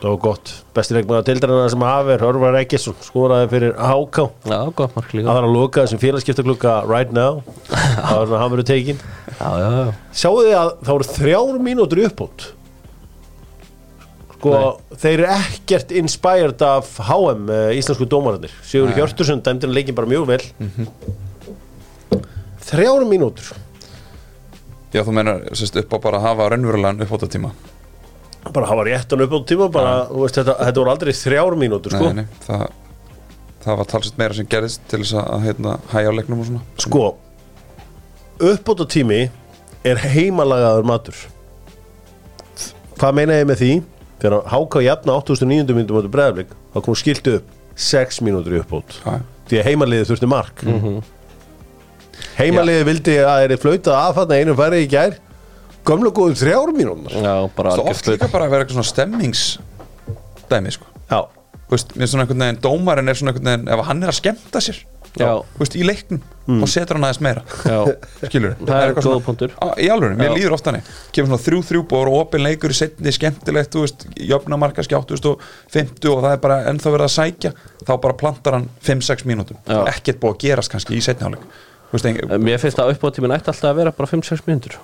[0.00, 4.94] Það var gott, besti leikmaður tildarinn sem hafið Hörvar Eggesson skoraði fyrir HK Já, gott
[4.96, 7.42] mark Það líka var að loka þessum félagskiptaklukka right now.
[7.68, 9.90] Það var hann verið tekin Já, já, já.
[10.22, 12.46] Sjáu þið að það voru þrjár mínútur uppbót?
[14.40, 14.52] Sko,
[15.02, 18.54] þeir eru ekkert inspired af HM íslensku dómararnir.
[18.64, 18.96] Sigur Nei.
[18.96, 20.40] Hjörtursson dæmdi leikin bara mjög vel.
[22.70, 23.52] Þrjár mínútur.
[24.96, 27.52] Já, þú menar sérst, upp á bara að hafa raunverulegan uppbótatíma
[28.48, 32.24] bara hafa réttan uppbót tíma bara, veist, þetta, þetta voru aldrei þrjár mínútur sko, nei,
[32.24, 32.62] nei, það,
[33.66, 36.62] það var talsett meira sem gerðist til þess að hérna, hæja á leiknum og svona.
[36.80, 37.04] Sko
[38.40, 39.26] uppbót tími
[39.84, 41.22] er heimalagaður matur.
[43.00, 43.70] Hvað meina ég með því?
[44.20, 48.98] Þegar háka jafna 8900 myndum áttu breðarblik þá kom skiltu upp 6 mínútur í uppbót.
[49.04, 49.20] Já.
[49.48, 50.64] því að heimaliðið þurfti mark.
[52.36, 55.16] Heimaliðið vildi að þeir flautað aðfatna einu færi í gær
[55.86, 60.86] gömlu góðum þrjár bara Svo oft líka bara að vera eitthvað svona stemmingsdæmi sko.
[61.10, 61.20] já,
[61.70, 64.10] Þú veist, mér er svona einhvern veginn, dómarinn er svona einhvern veginn ef hann er
[64.10, 64.80] að skemmta sér
[65.18, 65.42] Já.
[65.42, 66.20] þú veist, í leiknum
[66.62, 67.42] og setur hann aðeins meira.
[67.66, 67.78] Já,
[68.30, 69.54] skilur, Það er eitthvað góð svona- punktur.
[69.58, 72.78] Á, í alveg, mér líður oft hannig kemur svona þrjú þrjú og opin leikur í
[72.78, 75.42] setni skemmtilegt, þú veist, jöfnamarka skjáttu og
[75.74, 77.52] 50 og það er bara ennþá verið að sækja
[77.86, 79.58] þá bara plantar hann 5-6 mínútum
[79.90, 81.58] ekkert búið að gerast kannski í setni hálfleik.
[81.90, 84.78] Þú veist, en, mér finnst að uppbótíminn ætti alltaf að vera bara 5-6 mínútur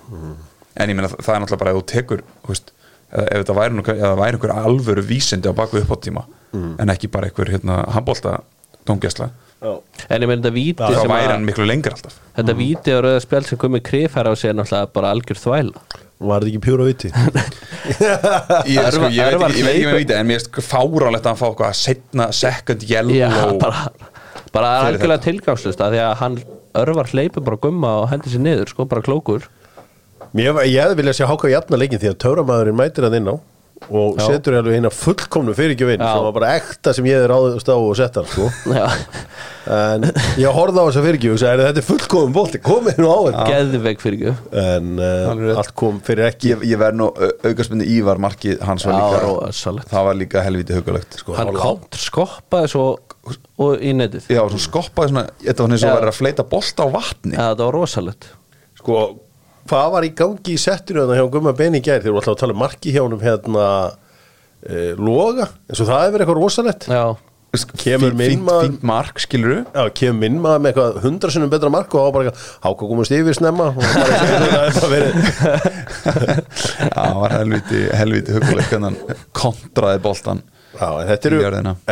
[0.76, 2.72] en ég meina það er náttúrulega bara ef þú tekur þú veist,
[3.10, 6.24] ef, ef þetta væri, það væri einhver alvöru vísindi á baku upp á tíma
[6.56, 8.38] en ekki bara einhver hérna, handbólta
[8.86, 9.26] tóngjæsla,
[9.60, 9.72] já.
[10.08, 12.14] En ég meina þetta víti þá sem væri að hann miklu lengur alltaf.
[12.36, 15.82] Þetta víti á rauða spjald sem komið krifhæra á sig er náttúrulega bara algjör þvæla.
[16.16, 17.10] Var þetta ekki pjúra viti
[17.96, 21.26] ég, sko, ég, veit ekki, ég veit ekki hleypur- með viti en mér er fárálegt
[21.26, 23.82] að hann fá eitthvað setna second yellow Já, bara,
[24.54, 26.38] bara algjörlega tilgangslust að því að hann
[26.76, 29.46] örvar hleypur bara gumma og hendur sér niður, sko, bara klókur
[30.34, 33.36] Mér, ég hefði viljað sjá háka jafna leikin því að Tauramæðurinn mætir hann inn á
[33.92, 34.24] og Já.
[34.32, 36.08] setur alveg hérna fullkomnu fyrirgjöfin Já.
[36.16, 38.46] sem var bara ekta sem ég er ráðust á og sett hann sko.
[38.72, 38.86] Já,
[39.76, 40.06] en
[40.40, 43.44] ég horfði á þessa fyrirgjöf og sagði þetta er fullkomun bolti, komið nú á þetta.
[43.52, 46.54] Geðveik fyrir ekki en uh, allt kom fyrir ekki.
[46.54, 49.92] Ég, ég verð nú aukarspunni Ívar markið hans var Já, líka rosalegt.
[49.92, 52.86] Það var líka helviti hugulegt Sko, Hann kontra skoppaði svo
[53.60, 54.32] og í netið.
[54.32, 55.96] Já, svona skoppaði svona Þetta var eins og Já.
[56.00, 57.36] verið að fleita bolta á vatni.
[57.36, 58.28] Já, það var rosalegt.
[58.80, 58.98] Sko,
[59.70, 62.02] hvað var í gangi í settinu þannig hjá Gumma Benny gær?
[62.02, 66.02] Þegar við alltaf að tala um marki hjá honum hérna uh, loga, eins og það
[66.04, 66.88] hefur verið eitthvað rosalegt.
[66.90, 67.04] Já,
[67.80, 71.70] kemur Fínt- minn fínt, mark, skilur Já, kemur minn maður með eitthvað hundra sinnum betra
[71.72, 73.68] mark og þá bara eitthvað, háka komast yfir snemma?
[73.70, 75.16] Og það er bara verið
[76.26, 78.98] Já, það var helviti, helviti hann
[79.36, 80.42] kontraði boltan
[80.76, 81.38] Já, þetta eru,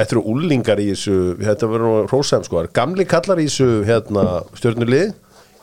[0.03, 4.25] eru úlingar í þessu, þetta verður nú hrósæm sko, gamli kallar í þessu hérna,
[4.59, 5.15] stjórnulið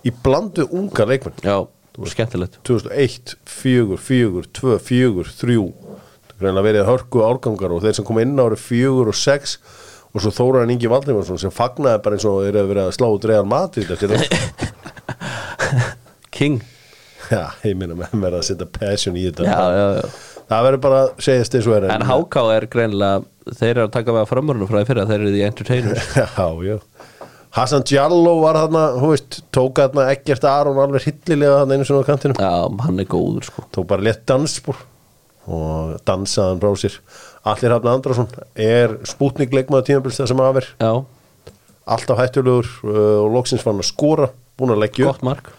[0.09, 1.37] í blandu unga leikmenn.
[1.45, 1.59] Já,
[1.91, 2.57] það var skemmtilegt.
[2.67, 8.07] 2001, 4, 4, 2, 4, 3 það er greinlega verið hörku árgangar og þeir sem
[8.07, 9.55] kom inn ári 4 og 6
[10.11, 13.43] og svo Þóraðan Ingi Valdimarsson sem fagnaði bara eins og þeir eru verið að slá
[13.47, 14.23] Madrid eftir það
[16.41, 16.61] King.
[17.31, 19.45] Já, ég minna með mér að setja passion í þetta.
[19.47, 20.07] Já, já, já.
[20.51, 23.93] Það verður bara að segjast eins og er En HK er greinilega Þeir eru að
[23.95, 26.09] taka við að framörunum frá því fyrir Þeir eru því entertainers.
[26.19, 26.75] Já, já
[27.51, 32.03] Hassan Djallo var þarna, hú veist, tók þarna ekkert Aron alveg hillilega þarna einu svona
[32.03, 32.51] á kantinu Já,
[32.85, 33.63] hann er góður sko.
[33.75, 34.77] Tók bara létt dansspor
[35.51, 36.95] og dansaðan brá sér.
[37.43, 40.91] Allir Hafna Andrason er spútnik leikmaður tímabils það sem aðver Já,
[41.91, 45.49] alltaf hættulegur uh, og loksins fann að skora búin að leggja upp, gott mark.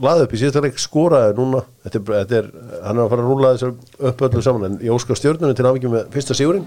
[0.00, 2.48] Laði upp í síðasta leik skoraði núna, þetta er, þetta er
[2.86, 5.68] hann er að fara að rúla þessar upp öllu saman en ég óskar stjórnunni til
[5.68, 6.64] aðvikið með fyrsta sigurinn.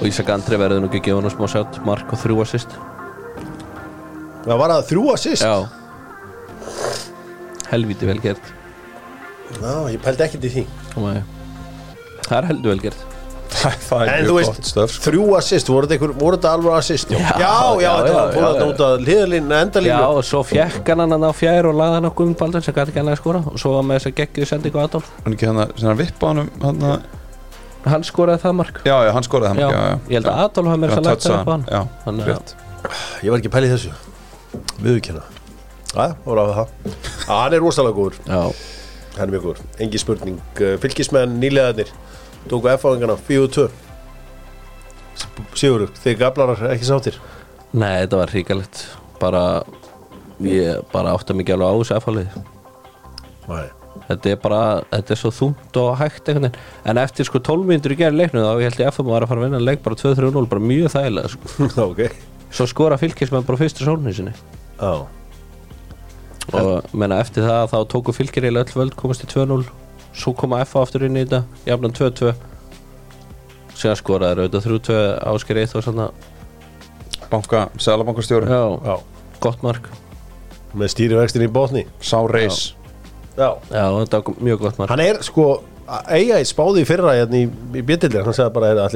[0.00, 1.78] Og Ísak Andri verður nú ekki gefa hann smá sjátt.
[1.86, 2.78] Mark og þrjú assist
[4.46, 5.42] það var að þrjú assist?
[5.46, 5.54] Já.
[7.72, 8.50] Helvíti vel gert.
[9.60, 10.66] Já, ég pældi ekkert í því.
[11.00, 11.22] Nei.
[12.26, 13.08] Það er heldur vel gert.
[13.52, 15.02] Það, það er En þú mjög veist, gott stöf sko.
[15.04, 17.10] þrjú assist, voru þetta, einhver, voru þetta alveg assist?
[17.12, 18.68] Já, Já, já, já, já, þetta já, var já, þetta já.
[18.72, 22.08] út að liðalínu, Já, endalínu og svo fjekk hann hann á fjær og lagði hann
[22.08, 23.42] á Guðmund Baldur sem gæti ekki hann að skora.
[23.52, 25.10] Og svo var með þess að geggju sendingu á Adolf.
[25.26, 27.10] Hann ekki hann að sem hann vippa hann hann að
[27.82, 28.80] Hann skoraði það mark.
[28.86, 29.98] Já, já, hann skoraði Já, hann já, já.
[30.08, 31.64] ég held að Adolf hafa með Já, þess að lagt það upp á hann.
[31.68, 32.54] Já, Þannig að- rétt.
[33.26, 33.92] Ég var ekki að í þessu
[34.82, 35.24] Viðurkenna.
[35.92, 36.76] Já, voru að það.
[37.28, 39.62] Hann er rosalega góður, hann er mjög góður.
[39.84, 41.90] Engi spurning, Uh, fylgismenn nýlegaðnir
[42.50, 43.68] Tóku F-áðingana 4-2
[45.54, 47.18] Sigurður, þið gablarar ekki sáttir?
[47.72, 48.82] Nei, þetta var hríkalegt
[49.20, 49.44] bara
[50.42, 52.26] ég bara átta mikið alveg á þessu
[53.52, 53.68] Nei.
[54.08, 54.60] Þetta er bara,
[54.90, 56.60] þetta er svo þungt og hægt einhvern veginn,
[56.90, 59.42] en eftir sko 12 mínútur í gerð leiknum þá held ég FM var að fara
[59.42, 61.68] að vinna leik bara 2-3-0, bara mjög þægilega sko.
[61.90, 62.02] Ok
[62.52, 64.34] svo skora fylkismenn bara fyrstu sólni sinni
[64.80, 65.06] Já
[66.52, 69.62] og menna eftir það þá tóku fylgir eiginlega öll völd komast í 2-0
[70.12, 72.32] svo koma FA aftur inn í þetta jafnan 2-2
[73.78, 74.98] síðan skoraði auðvitað 3-2
[75.32, 76.10] ásker 1 og svona
[77.32, 77.70] Banka,
[78.84, 78.96] Já.
[79.40, 79.86] Gott mark.
[80.76, 81.86] Með stýrivextin í botni.
[82.04, 82.74] Sá reis
[83.36, 83.50] Já.
[83.72, 84.90] Já, þetta var mjög gott mark.
[84.92, 85.46] Hann er sko
[86.14, 88.86] eiga í spáði í fyrra hérna í, í bjöldildir, hann sagði bara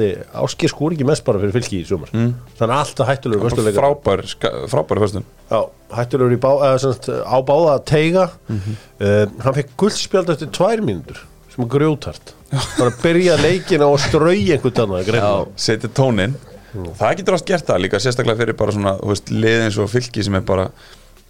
[0.41, 2.09] áskir skúr ekki mest bara fyrir fylki í sumar.
[2.15, 2.31] Mm.
[2.57, 4.23] þannig að alltaf hættulegur vöstuleika Frábær,
[4.71, 5.59] frábær föstun Já,
[5.97, 8.77] hættulegur í bá, eða, sagt, á báða að teiga Mhm.
[9.03, 11.19] uh, hann fekk guldspjald eftir tvær mínútur
[11.53, 12.33] sem er grjótart
[12.79, 15.47] bara að byrja leikin á að strauja einhvern greinilega.
[15.59, 16.37] Setja tónin
[16.77, 19.89] Það getur ást gert það líka sérstaklega fyrir bara svona þú veist, lið eins og
[19.91, 20.67] fylki sem er bara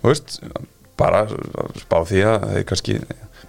[0.04, 0.39] þú veist,
[0.97, 1.23] bara
[1.83, 2.99] spá því að þeir kannski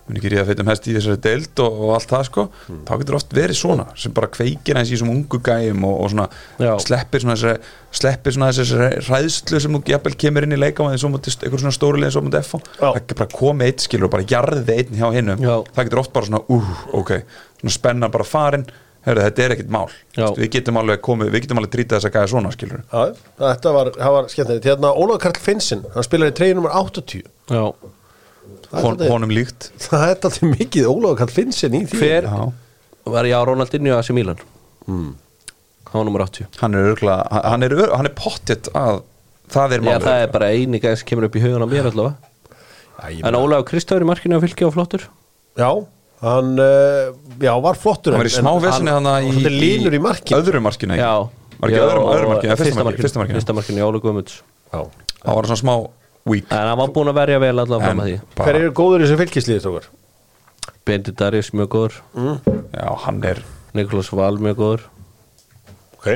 [0.08, 2.44] mun ekki ríða feitum hest í þessari deild og, og allt það sko,
[2.88, 6.10] þá getur oft verið svona sem bara kveikir eins í þessum ungu gæjum og, og
[6.14, 6.26] svona
[6.64, 6.70] Já.
[6.80, 11.12] sleppir svona þessari sleppir svona þessari ræðslu sem þú jafnvel kemur inn í leikamann svo
[11.12, 12.86] mútið eitthvað svona stóri lið svo mútið F Já.
[12.86, 16.16] það getur bara komið eitt skilur og bara jarðið einn hjá hinnum það getur oft
[16.16, 17.14] bara svona, uh, ok
[17.60, 18.68] svona spenna bara farin,
[19.08, 19.86] Heru, þetta er ekkit mál.
[20.16, 20.26] Já.
[20.36, 23.04] við getum alveg komið, við getum alveg trítið þess að gæja svona skilur Já,
[23.44, 24.66] þetta var, það var skemmtilegt.
[24.68, 27.64] Hérna Ólaf Karl Finnsen, hann spilar í treyju nummer 80 já,
[28.72, 29.70] er Hon, honum líkt.
[29.86, 31.98] Það er alltaf mikið Ólaf Karl Finnsen í því.
[32.02, 32.40] Hver Já.
[33.08, 34.40] var ég á Ronaldinho að sem Milan?
[34.88, 38.98] Hann var nummer 80 hann er örgla, hann er, hann er pottitt að
[39.48, 40.02] það er já, málið.
[40.04, 42.32] það er bara eini gæð sem kemur upp í hugun á mér allavega.
[42.98, 45.06] Æ, ég en Ólaf Kristóður í markinu á fylki og flottur?
[45.56, 45.70] Já,
[46.20, 50.02] hann uh, já, var flottur hann var í smá en vesinni hann- í, er í
[50.02, 50.42] markinu.
[50.42, 51.04] öðru markinu ekki?
[51.06, 51.14] já,
[51.56, 53.80] var ekki Já, öðru, öðru og markinu, eða fyrsta markinu, fyrsta markinu.
[53.80, 54.40] Í Óla Guðmunds.
[54.68, 54.80] Já.
[55.24, 55.74] það var svona smá
[56.28, 58.16] weak en hann var búinn að verja vel allavega fram að því.
[58.38, 59.88] Hver eru góður í þessu fylkislið tókar?
[60.88, 61.96] Bendi Darius mjög góður.
[62.72, 63.42] Já, hann er
[63.76, 64.84] Nikolás Val mjög góður.
[65.98, 66.06] Ok,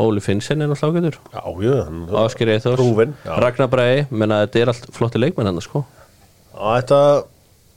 [0.00, 1.18] Óli Finnsen er náttúrulega ágætur.
[1.34, 3.34] Já, jú, hann Ásker Eithors Prúfinn, já.
[3.44, 5.82] Ragnar Brei menna þetta er allt flotti leikmenn hann sko.
[6.54, 7.00] Já, Þetta,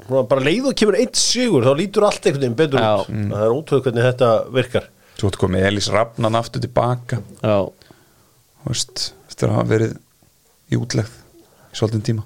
[0.08, 2.94] svona bara leið og kemur eitt sigur þá lítur allt einhvern veginn betur Já.
[3.04, 3.12] út.
[3.34, 4.88] Það er ótrúið hvernig þetta virkar.
[5.20, 7.20] Svo ertu komið Elís Rafnan aftur tilbaka.
[7.44, 7.58] Já,
[8.64, 9.94] Þú veist, Eftir að hafa verið
[10.72, 11.12] í útlegð
[11.76, 12.26] svolítinn tíma.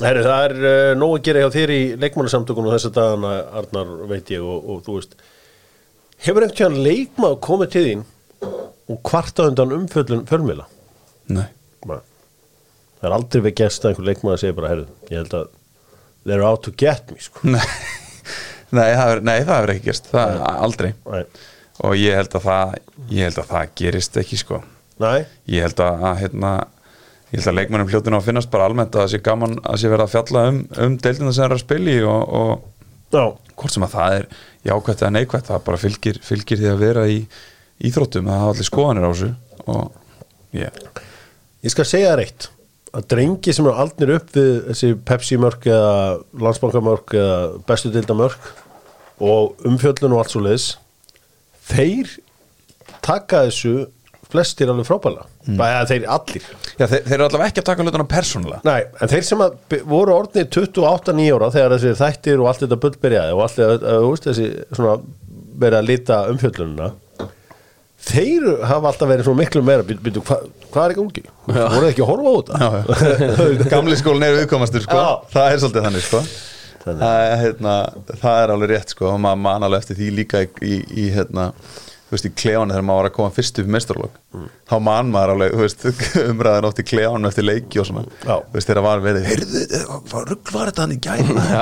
[0.00, 4.32] Herri, það er uh, nóg að gera hjá þér í leikmannasamtökunum þessa dagana, Arnar, veit
[4.32, 5.16] ég og, og þú veist.
[6.20, 8.04] Hefur einhvern tíðan leikmaður komið til þín
[8.90, 10.66] og kvarta undan umfjöllun fjölmila
[11.30, 11.46] Nei.
[13.00, 15.52] Það er aldrei við gæst að einhver leikmaður segir bara, herri, ég held að
[16.28, 17.46] they're out to get me, sko.
[17.48, 17.62] Nei,
[18.76, 20.90] nei, það er, nei, það hefur ekki er aldrei.
[21.08, 21.22] Nei,
[21.80, 22.74] Og ég held að það
[23.10, 24.60] Ég held að það gerist ekki sko.
[25.00, 25.24] Nei.
[25.48, 26.50] Ég held að, að hérna
[27.30, 29.90] Ég held að leikmennum hljótinu að finnast bara almennt að það sé gaman að sé
[29.92, 33.86] verið að fjalla um, um deildina sem er að spila í og, og hvort sem
[33.86, 34.26] að það er
[34.66, 37.20] jákvætt eða neikvætt það bara fylgir, fylgir því að vera í
[37.86, 39.30] íþróttum, það hafa allir skoðanir á þessu
[39.70, 40.82] og ég
[41.60, 42.48] Ég skal segja þér eitt
[42.96, 45.94] að drengi sem eru aldnir upp við þessi Pepsi mörk eða
[46.42, 47.38] landsbankamörk eða
[47.68, 48.50] bestu dilda mörk
[49.20, 50.70] og umfjöllun og allt svo leiðis
[51.70, 52.16] þeir
[53.04, 53.74] taka þessu
[54.32, 55.58] flestir alveg frábæla mm.
[55.58, 56.46] bara þeir allir.
[56.76, 58.62] Já, þeir, þeir eru allavega ekki að taka hlutana persónulega.
[58.66, 59.44] Nei, en þeir sem
[59.90, 63.94] voru orðnir 28-9 ára þegar þessi þættir og allt þetta bull byrjaði og allt þetta,
[64.00, 64.96] þú veist, þessi svona
[65.60, 66.90] verið að lita umfjöllununa
[68.00, 70.38] þeir hafa alltaf verið svona miklu meira byrju, hva,
[70.70, 71.24] hvað er ekki ungi?
[71.50, 73.66] voru þið ekki að horfa á þetta?
[73.74, 74.96] Gamli skólinn er viðkomastur sko.
[74.96, 75.28] Já.
[75.34, 76.22] það er svolítið þannig sko.
[76.80, 77.74] Er, hérna,
[78.22, 79.10] það er alveg rétt sko.
[79.12, 81.50] Og maður man alveg eftir því líka í, í, í hérna
[82.10, 84.16] þú veist, í klefanum þegar maður var að koma fyrst upp í meistarlokk
[84.70, 85.84] þá man maður alveg, þú veist,
[86.32, 88.02] umræðan oft í klefanum eftir leiki og svona.
[88.24, 88.34] Já.
[88.40, 89.60] þú veist, þegar var verið, heyrðu,
[90.10, 91.02] hvað rugg var þetta hann í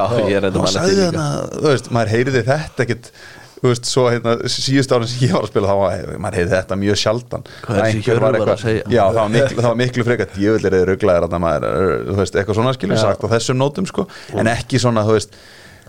[0.46, 1.10] reyndar Þá sagði líka.
[1.12, 1.26] hana,
[1.58, 3.12] þú veist, maður heyrði þetta ekkit
[3.58, 6.52] þú veist, svo hérna, síðust árin sem ég var að spila þá var, maður heyrði
[6.54, 7.46] þetta mjög sjaldan.
[7.64, 8.84] Hvað er þessi Hjörvar að segja?
[8.94, 10.84] Já, það var miklu, miklu frekar djöfulir eða
[11.26, 11.66] að er,
[12.06, 14.06] þú veist, eitthvað svona skilur sagt á þessum nótum, sko,
[14.38, 15.34] en ekki svona, þú veist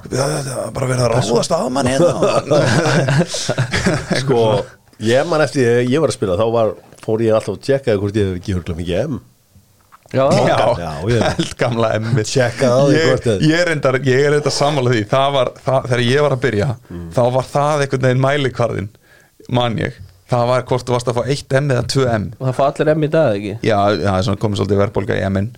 [0.10, 2.62] bara verið að ráðast að mann hérna.
[4.22, 4.44] Sko,
[5.04, 6.72] ég man eftir því að ég var að spila þá var,
[7.04, 9.20] fór ég alltaf að tjekka hvort ég hef ekki hörgla mikið M.
[10.10, 13.10] Já, Já, Já, held gamla emmi Tjekkað á því ég,
[13.54, 15.04] er er reyndar sammála því.
[15.12, 16.70] Það var, það, þegar ég var að byrja
[17.14, 18.88] þá var það einhvern veginn mælikvarðin
[19.54, 22.92] man ég, það var hvort þú varst að fá 1M eða 2M það fá allir
[22.96, 23.54] emmi í dag ekki?
[23.70, 25.52] Já, það er svona komið svolítið verðbólga í M-in.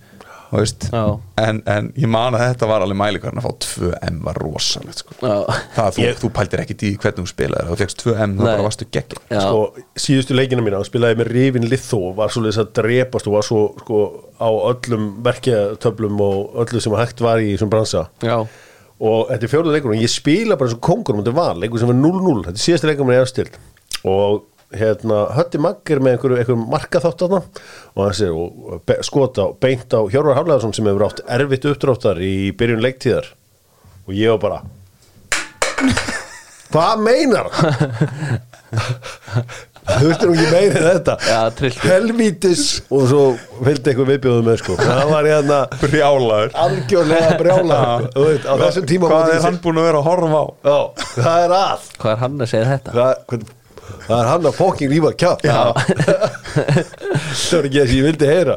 [1.42, 5.14] En, en ég man að þetta var alveg mælikvarðin að fá 2M var rosalegt sko.
[5.22, 5.36] Já,
[5.76, 8.66] það, þú, Ég- þú pældir ekki í hvernig þú spilaðir þú fegst 2M, þá bara
[8.66, 9.62] varstu gegn sko,
[10.06, 13.48] síðustu leikina mína, þá spilaði ég með Rifin Lithó var svolítið að drepast og var
[13.48, 14.02] svo sko,
[14.36, 18.04] á öllum verkjatöflum og öllu sem hægt var í þessum bransa.
[18.22, 18.36] Já,
[19.02, 21.56] og þetta er fjóruð leikur og ég spila bara eins og kongur um þetta val,
[21.58, 23.56] leikur sem er 0-0 þetta er síðasta leikur mér efstild
[24.06, 24.44] og
[24.78, 27.42] hérna, Hötti Magg er með einhverju, einhverju markaþátt þarna.
[27.96, 32.52] Og hann og be, skota beint á Hjörvar Hafleðarsson sem hefur átt erfitt uppdráttar í
[32.56, 33.32] byrjun leiktíðar.
[34.08, 34.62] Og ég var bara
[36.72, 37.48] hvað meinar
[39.82, 41.14] þú veist nú ekki meira en þetta.
[41.26, 41.40] Já,
[41.84, 42.64] helvítis.
[42.92, 43.22] Og svo
[43.64, 44.76] fylgdi einhver viðbjóðu með sko.
[44.80, 46.54] Það var hérna brjálaður.
[46.64, 47.80] algjörlega brjála
[48.14, 50.44] þú veit, á þessum tíma hvað er hann búin að vera að horfa á?
[50.62, 50.78] Já,
[51.16, 51.90] það er að.
[51.98, 53.10] Hvað er hann að segja þetta?
[53.32, 53.44] Hvern,
[54.06, 55.46] það er hann að fóking rífa kjátt
[57.42, 58.56] Það er ekki það sem ég vildi heyra.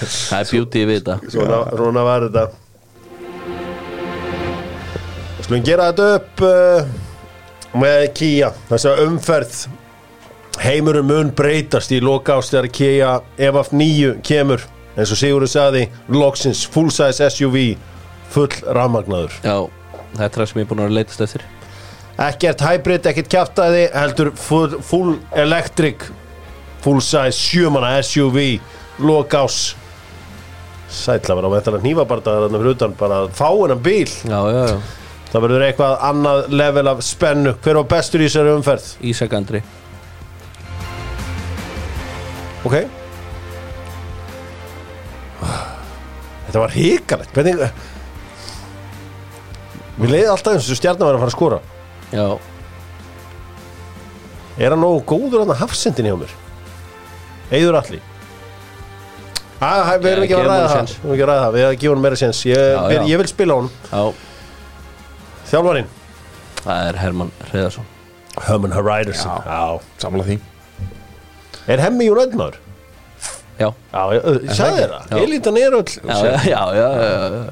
[0.00, 2.44] Það er beauty við þetta svona, svona var þetta.
[5.44, 6.80] Skulum gera þetta upp uh,
[7.80, 9.60] með Kia þessa umferð.
[10.60, 14.66] Heimurinn mun breytast í loka ást þegar Kia EVF 9 kemur.
[14.96, 17.56] Eins og Sigurður saði loksins full size SUV
[18.30, 19.56] full rammagnaður já,
[20.16, 21.46] þetta er það sem ég er búin að leitast eftir
[22.20, 26.04] ekkert hybrid, ekkert kjaftaði heldur full, full electric
[26.84, 28.60] full size sjömanna SUV
[29.00, 29.74] lokás
[30.90, 34.08] sætla vera á þetta nýfabardaðar þarna fyrir utan bara fá hennan bíl.
[34.26, 34.78] Já, já, já,
[35.30, 37.52] það verður eitthvað annað level af spennu.
[37.62, 38.88] Hver var bestur í þessari umferð?
[39.12, 39.62] Ísak Andri.
[42.66, 42.76] Ok.
[46.50, 47.60] Þetta var híkalegt hvernig
[50.00, 51.60] við leiði alltaf eins og stjarnar var að fara að skora
[52.12, 52.26] já,
[54.60, 56.32] Er hann nógu góður hann að hafsendin hjá mér?
[57.54, 58.02] Eður allir
[59.60, 59.70] Æ,
[60.00, 60.90] við erum ekki að ræða það.
[60.90, 62.38] Við erum ekki að ræða það, við erum að gefa hann meira séns.
[62.48, 63.72] Ég, ég, ég vil spila honum.
[63.90, 64.02] Já,
[65.50, 65.90] Þjálfarinn.
[66.60, 67.88] Það er Herman Hreðarsson
[68.46, 69.62] Herman Hariderson Já.
[70.00, 70.36] samla því.
[71.70, 72.58] Er hemmi United maður?
[73.60, 75.10] já, Já, ég, ég sagði þér það.
[75.10, 75.18] Já.
[75.24, 77.42] Elítan er öll já, já, já, já, já, já.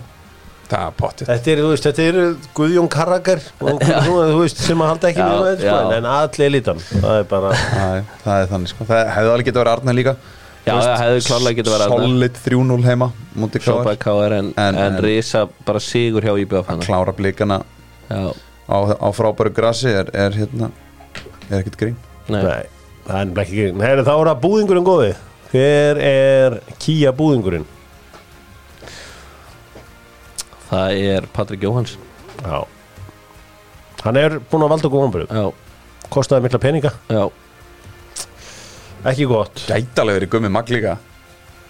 [0.68, 2.18] Það er pottið Þetta er, veist, þetta er
[2.56, 6.42] Guðjón Karrakar og þú veist, sem að halda ekki Já, með United sko, en all
[6.48, 8.88] elítan það er bara það það er þannig sko.
[8.90, 10.14] Það hefði alveg getið að vera Arnar líka.
[10.68, 12.08] Já, veist, það hefði klárlega getað verið þarna.
[12.08, 16.68] Solid 3-0 heima Múti Sopa KR KR en, En- en, risa bara sigur hjá IBF
[16.68, 17.62] hana Klára blikana
[18.10, 18.20] Já,
[18.68, 20.68] á, á frábæru grasi er, er hérna
[21.48, 21.96] Er ekkert grín.
[22.28, 22.68] Nei, Nei,
[23.08, 25.10] það er ekki ekki Nei, þá er það búðingurinn góði.
[25.48, 27.64] Hver er kýja búðingurinn?
[30.70, 31.96] Það er Patrik Jóhans
[32.42, 32.62] Já.
[34.04, 35.46] Hann er búinn að valda góðan byrju Já,
[36.08, 36.92] Kostaði mikla peninga.
[37.12, 37.26] Já,
[39.08, 39.60] Ekki gott.
[39.68, 40.96] Gæti alveg verið gummi magg líka.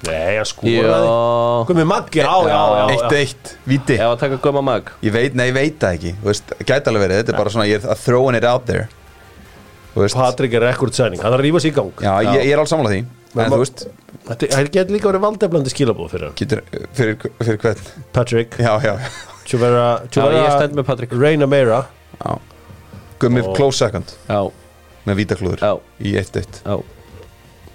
[0.06, 1.08] Nei, hann skoraði.
[1.10, 1.64] Já.
[1.68, 3.08] Gummi Maggi, já, já, já, já.
[3.10, 3.96] 1-1, víti.
[3.98, 6.12] Ef að taka gumma mag Ég veit, nei, ég veit það ekki.
[6.22, 8.68] Þú veist, Gæti alveg verið, þetta er bara svona Ég er að throwing it out
[8.70, 8.86] there.
[9.96, 10.18] Þú veist.
[10.20, 11.90] Patrik er rekordsæning, hann er að rífa sig í gang.
[12.04, 13.02] Já, ég, ég er alls sammála því
[13.36, 13.82] En þú veist,
[14.28, 16.36] Þetta það getur líka verið valdeflandi skilabóð fyrir hann.
[16.38, 16.62] Getur
[16.96, 17.82] Fyrir, fyrir hvern?
[18.12, 18.94] Patrick, Já, já,
[19.48, 21.82] Tjúvera Já, ég stend með Patrik Reina Meira.
[22.22, 22.38] Já.
[23.20, 24.14] Gummi Og- close second.
[24.28, 24.40] Já,
[25.08, 26.78] Með vítaklúður já, Í 1-1 já.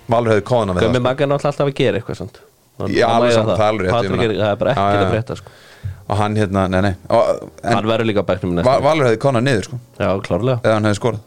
[0.10, 2.50] Valur hefði kóðan við Gummi það mag er náttúrulega alltaf að gera eitthvað svona
[2.90, 3.60] Já, alveg saman, það.
[3.60, 4.24] Er alveg meina.
[4.24, 5.50] er, það er bara ekkert að frétta sko.
[5.54, 5.90] sko.
[6.10, 6.96] Og hann hérna, nei, nei.
[7.10, 9.80] Og, En Hann verður líka á bæknum Va- næsta Valur hefði kóðan niður, sko.
[10.00, 10.60] Já, klárlega.
[10.66, 11.22] Eða hann hefði skorað.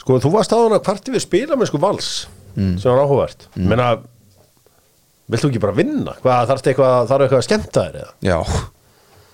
[0.00, 2.10] Sko, þú varst áðan að kvarti við spila með sko vals
[2.80, 3.48] sem var áhugavert.
[3.54, 3.66] Mm.
[3.72, 3.88] Menna,
[5.30, 6.14] vilt þú ekki bara vinna?
[6.20, 8.14] Hvað, þarf eitthvað, þarf eitthvað að skemmta þér eða?
[8.26, 8.38] Já.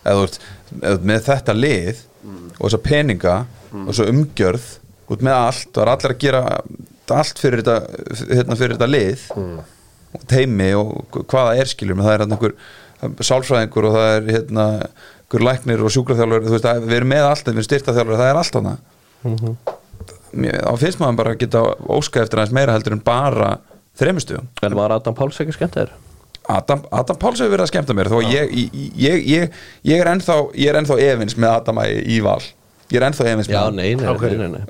[0.06, 3.36] Eða þú ert með þetta lið Og þessa peninga
[3.72, 4.66] Og þessa umgjörð
[5.14, 6.42] Út með allt það er allir að gera
[7.16, 9.26] Allt fyrir þetta, hérna, fyrir þetta lið.
[10.16, 14.66] Og teimi og hvaða er skilur Það er hérna einhver sálfræðingur Og það er hérna
[15.26, 18.40] Einhver læknir og sjúkraþjálfur Þú veist, við erum með allt Við erum styrtaþjálfur Það er
[18.42, 18.76] allt hana
[20.36, 21.62] Mér, Þá finnst maður bara geta
[21.96, 23.54] óska eftir aðeins meira heldur en bara
[23.98, 25.94] þremustugum En var Adam Páls ekki skemmt þér?
[26.46, 29.56] Adam, Adam Páls hefur verið að skemmta mér þó að ég, ég, ég, ég,
[29.90, 32.38] ég er ennþá ég er ennþá efins með Adam í, í val
[32.86, 33.80] ég er ennþá efins með Já, hann.
[33.80, 34.60] nei, nei, Á nei, nei,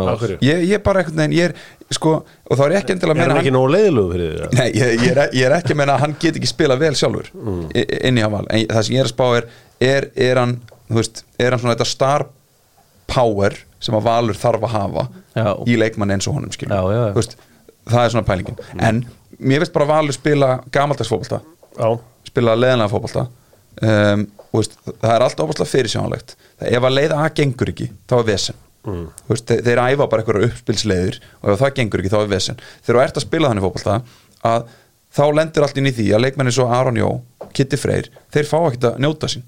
[0.00, 3.12] á ég, ég bara einhvern veginn, ég er sko, og þá er ég ekki endilega
[3.12, 4.48] að Er meina hann ekki nógu leiðilegu fyrir því?
[4.56, 6.94] Nei, ég, ég, er, ég er ekki að meina að hann get ekki spila vel
[6.96, 7.60] sjálfur Mm.
[7.76, 9.50] inn í hann val, en það sem ég er að spá er
[9.92, 10.56] er, er hann,
[10.88, 12.24] þú veist, er hann svona þetta star
[13.10, 15.04] power sem að Valur þarf að hafa
[15.36, 15.50] Já.
[15.68, 16.74] í leikmann eins og honum skilur.
[16.74, 17.12] Já, já, já.
[17.12, 17.36] Þú veist,
[17.92, 18.60] það er svona pælingin.
[18.88, 19.02] En
[19.38, 21.42] mér veist bara Valur spila gamaldagsfótbolta
[21.76, 21.88] Já,
[22.26, 23.26] spila leðanlega fótbolta.
[23.76, 24.22] Um,
[24.56, 28.62] það er allt óbúslega fyrirsjánlegt það ef að leiða A gengur ekki þá er vesen.
[28.86, 29.06] Mm.
[29.26, 32.60] veist, þeir, þeir æfa bara einhverja uppspilsleiður og ef það gengur ekki þá er vesen.
[32.86, 33.96] Þegar þú ert að spila þannig fótbolta
[34.46, 34.68] að
[35.16, 37.08] þá lendir allt inn í því að leikmenni svo Aron Jó,
[37.56, 39.44] Kitty Freyr þeir fá ekki að njóta sín.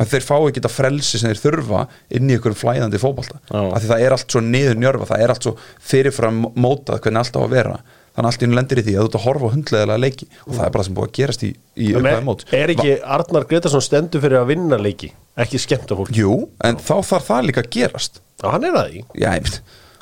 [0.00, 1.84] Að þeir fá ekki að frelsi sem þeir þurfa
[2.16, 3.40] inn í einhverjum flæðandi fótbolta.
[3.50, 3.60] Já.
[3.68, 5.56] af því það er allt svo niður njörfa það er allt svo
[5.90, 7.80] fyrirfram mótað hvernig allt á að vera.
[8.10, 10.26] Þannig að allt einu lendir í því að þú ert að horfa á hundleðilega leiki
[10.26, 12.72] og það er bara það sem búið að gerast í, í En upphæði mót er
[12.74, 16.34] ekki Arnar Gretarsson stendur fyrir að vinna leiki ekki skemmta fólk Jú,
[16.66, 18.18] en þá þarf það líka að gerast.
[18.42, 19.60] Já, hann er það í Já, ég veit.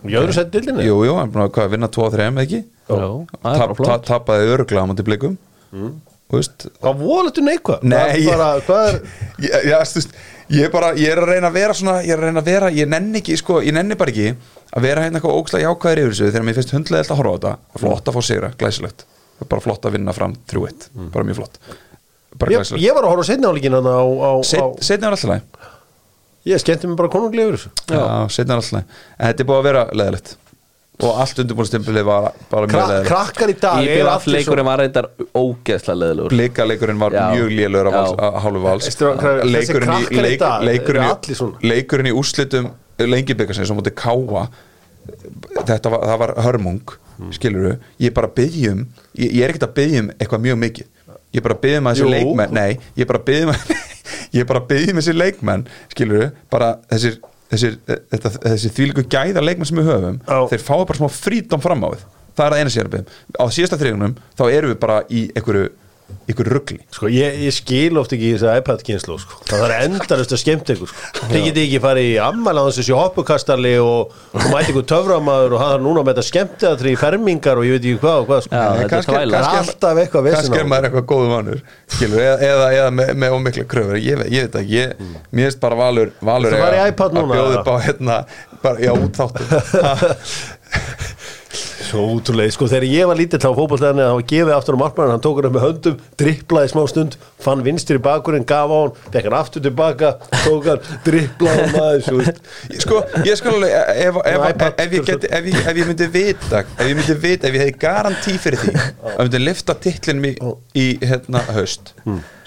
[0.09, 0.35] Í öðru
[2.89, 3.69] sett dildinni Jú, jú, hann búin að hvað, vinna 2-3 eða ekki Já, það Tap,
[3.69, 4.07] bara ta, flott.
[4.09, 5.39] Tapaði öruglega á múti blikum.
[5.73, 5.93] Mm.
[6.33, 7.83] veist, Hvað volatu neikvað?
[7.89, 8.99] Nei, ég- bara, hvað er
[9.45, 10.15] ég, já, þú veist,
[10.59, 12.71] ég bara Ég er að reyna að vera svona Ég er að reyna að vera
[12.73, 14.33] Ég nenni ekki, sko, ég nenni bara ekki
[14.77, 17.37] Að vera hérna eitthvað ógslag jákvæðir yfir þessu Þegar mér finnst hundlega að horfa á
[17.39, 17.53] þetta.
[17.81, 19.05] Flott að fá sigra, glæsilegt.
[19.49, 21.61] Bara flott að vinna fram 3-1 Bara mjög flott.
[22.39, 24.33] Bara ég, var að horfa setna áleikin á, á, á
[24.85, 25.65] Setna er alltaf
[26.49, 27.71] Ég skemmti mig bara konunglega yfir þessu.
[27.93, 28.83] Já, setna er alltaf
[29.19, 30.37] En þetta er búið að vera leðilegt
[30.99, 33.77] Og allt undirbúinstimpilið var bara mjög Kra, leðilegt Krakkar í dag
[34.35, 35.07] leikurinn var reyndar
[35.39, 37.27] ógeðslega leðilegur Blikaleikurinn var Já.
[37.37, 37.53] mjög
[37.87, 38.01] af, Já.
[38.01, 41.13] vals, af hálfu vals Veistu hvað- þessi leikurinn í, krakkar í leik, dag leikurinn, eru
[41.13, 41.61] í, allir svona.
[41.63, 44.49] leikurinn í úrslitum lengibikarsins á móti káa
[45.69, 46.83] þetta var, það var hörmung
[47.19, 47.33] Hmm.
[47.35, 48.83] skilur ég er bara að byggjum
[49.19, 50.87] ég, ég er ekkert að byggjum eitthvað mjög mikið
[51.35, 52.11] ég er bara að byggjum að þessi Jú.
[52.15, 53.73] leikmenn nei, ég er bara að byggjum að
[54.35, 57.17] ég er bara að byggjum þessi leikmenn skilur bara þessir
[57.53, 60.39] þessi þvílíku gæða leikmenn sem við höfum Já.
[60.53, 62.07] þeir fáið bara smá frítóm fram á við
[62.39, 65.23] það er að eina sér að byggjum á síðasta þriðunum þá erum við bara í
[65.35, 65.71] einhverju
[66.29, 69.39] einhverju ruggli Sko, ég, ég skil oft ekki þess að iPad kynslu sko.
[69.49, 71.29] það er endarist að skemmt ykkur sko.
[71.33, 75.63] þið getið ekki farið í ammæla á þessu hoppukastali og, og mæti ykkur töframaður og
[75.65, 78.43] hann er núna með þetta skemmtiðatri í fermingar og ég veit ekki hvað og hvað
[78.47, 78.53] sko.
[78.57, 79.23] Já, er kannski- það
[80.37, 81.63] kannski á er maður eitthvað góðu mannur
[81.97, 85.63] skilur, eða, eða, eða með, með ómikla kröfur ég, ég veit ekki, ég, mér finnst
[85.65, 87.61] bara valur valur að bjóða eða?
[87.63, 88.19] upp á hérna
[88.63, 89.43] bara, já, út þáttu
[91.89, 95.13] Svo útrúlega, sko, þegar ég var lítill á fótballtæðinni það var gefið aftur á markmann,
[95.15, 98.93] hann tók hann upp með höndum driplaði smá stund, fann vinstri bakurinn gaf á hann,
[99.15, 100.11] fekk hann aftur tilbaka
[100.43, 102.43] tók hann, driplaði hann maður svo, veist.
[102.85, 104.85] sko, ég skal alveg ef, ef, ef, iPad.
[104.85, 107.77] ef, ég ef, ég, ef ég myndi vita ef ég myndi vita, ef ég hefði
[107.87, 108.77] garantí fyrir því
[109.15, 110.37] að myndi lifta titlinum í,
[110.77, 111.95] í hérna haust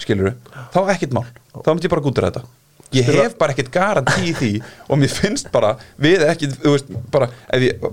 [0.02, 0.36] skilur
[0.70, 1.26] þá ekkert mál,
[1.58, 2.46] þá myndi ég bara gútur þetta
[2.92, 4.52] ég hef bara ekkert garantí í því
[4.86, 7.86] og mér finnst bara við ekki, þú veist, bara ef ég,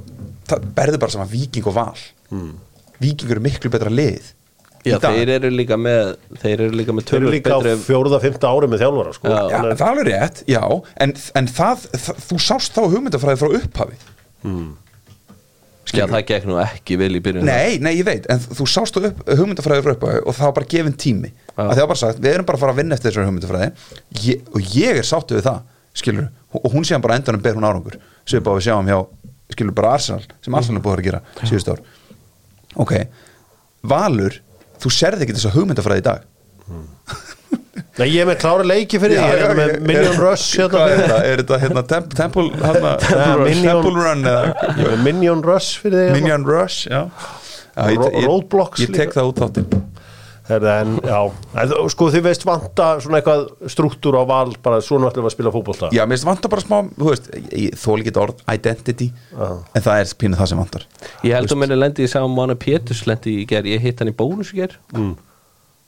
[0.51, 2.03] það berður bara saman viking og val.
[2.99, 4.35] Víkingur er miklu betra lið
[4.87, 8.19] Já, þeir eru líka með þeir eru líka með Þeir eru líka á betri fjóruða,
[8.23, 9.27] fymta ári með þjálfara sko.
[9.27, 9.39] Já.
[9.51, 10.61] Já, að- það er rétt, já.
[11.03, 13.97] En, en það, það, þú sást þá hugmyndafræði frá upphafi.
[15.89, 17.47] Já, það gekk nú ekki vel í byrjun.
[17.49, 20.55] Nei, nei, ég veit, en þú sást þú upp, hugmyndafræði frá upphafi og það var
[20.59, 21.31] bara gefin tími.
[21.57, 23.69] Að það var bara sagt, við erum bara að fara að vinna eftir þessar hugmyndafræði.
[24.27, 25.63] Ég, og ég er sáttu við það
[25.97, 27.97] skilur, og hún séðan bara á endanum ber hún árangur.
[28.29, 28.99] Svipað á við sjáum hjá,
[29.53, 31.81] skilur bara Arsenal sem Arsenal búið að gera síðust ár.
[32.79, 32.93] Ok,
[33.89, 34.37] Valur
[34.79, 36.25] þú serði ekki þessa hugmyndafræði í dag.
[37.99, 41.57] Nei, ég er með klára leiki fyrir því, ég er með Minion Rush er þetta?
[41.63, 44.23] Hérna Temp- Temple Temple Run
[45.03, 46.15] Minion Rush fyrir því hérna.
[46.19, 47.01] Minion Rush, já,
[48.25, 49.67] Roadblocks Ég tek það út þáttinn
[50.49, 51.17] en, já,
[51.61, 55.35] en, sko þið veist vanta svona eitthvað struktúr á val bara svona ætlum við að
[55.35, 55.89] spila fótbolta?
[55.93, 59.93] Já, mér finnst vantar bara smá, þú veist ég- Þól ekki orð, identity En það
[59.99, 60.87] er pínu það sem vantar.
[61.23, 64.09] Ég held að minni lendi í saman Mána Péturs lendi í ger Ég hitt hann
[64.09, 65.13] í bónus í ger mm.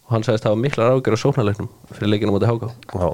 [0.05, 3.12] og hann sagðist að það var miklar ágjör á sóknarleiknum fyrir leikinu mútið háká Já,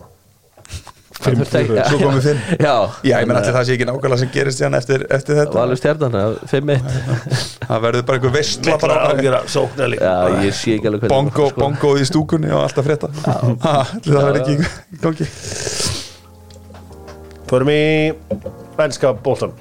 [1.18, 2.42] Ekki- Svo komið fimm.
[2.62, 5.56] Já, Já, ég menn allir það sé ekki nákvæmlega sem gerist hérna eftir, eftir þetta.
[5.58, 6.92] Valur stjarnan, 5-1
[7.68, 11.04] Það verður bara einhver miklar bara ágjör að sókna líka Já, ég sé ekki alveg
[11.08, 13.10] hvernig Bongo, bongo í stúkunni og alltaf frétta.
[13.18, 14.56] Það verður ekki
[15.04, 15.30] gangi.
[17.48, 17.82] Förum í
[18.86, 19.54] ennska bóltan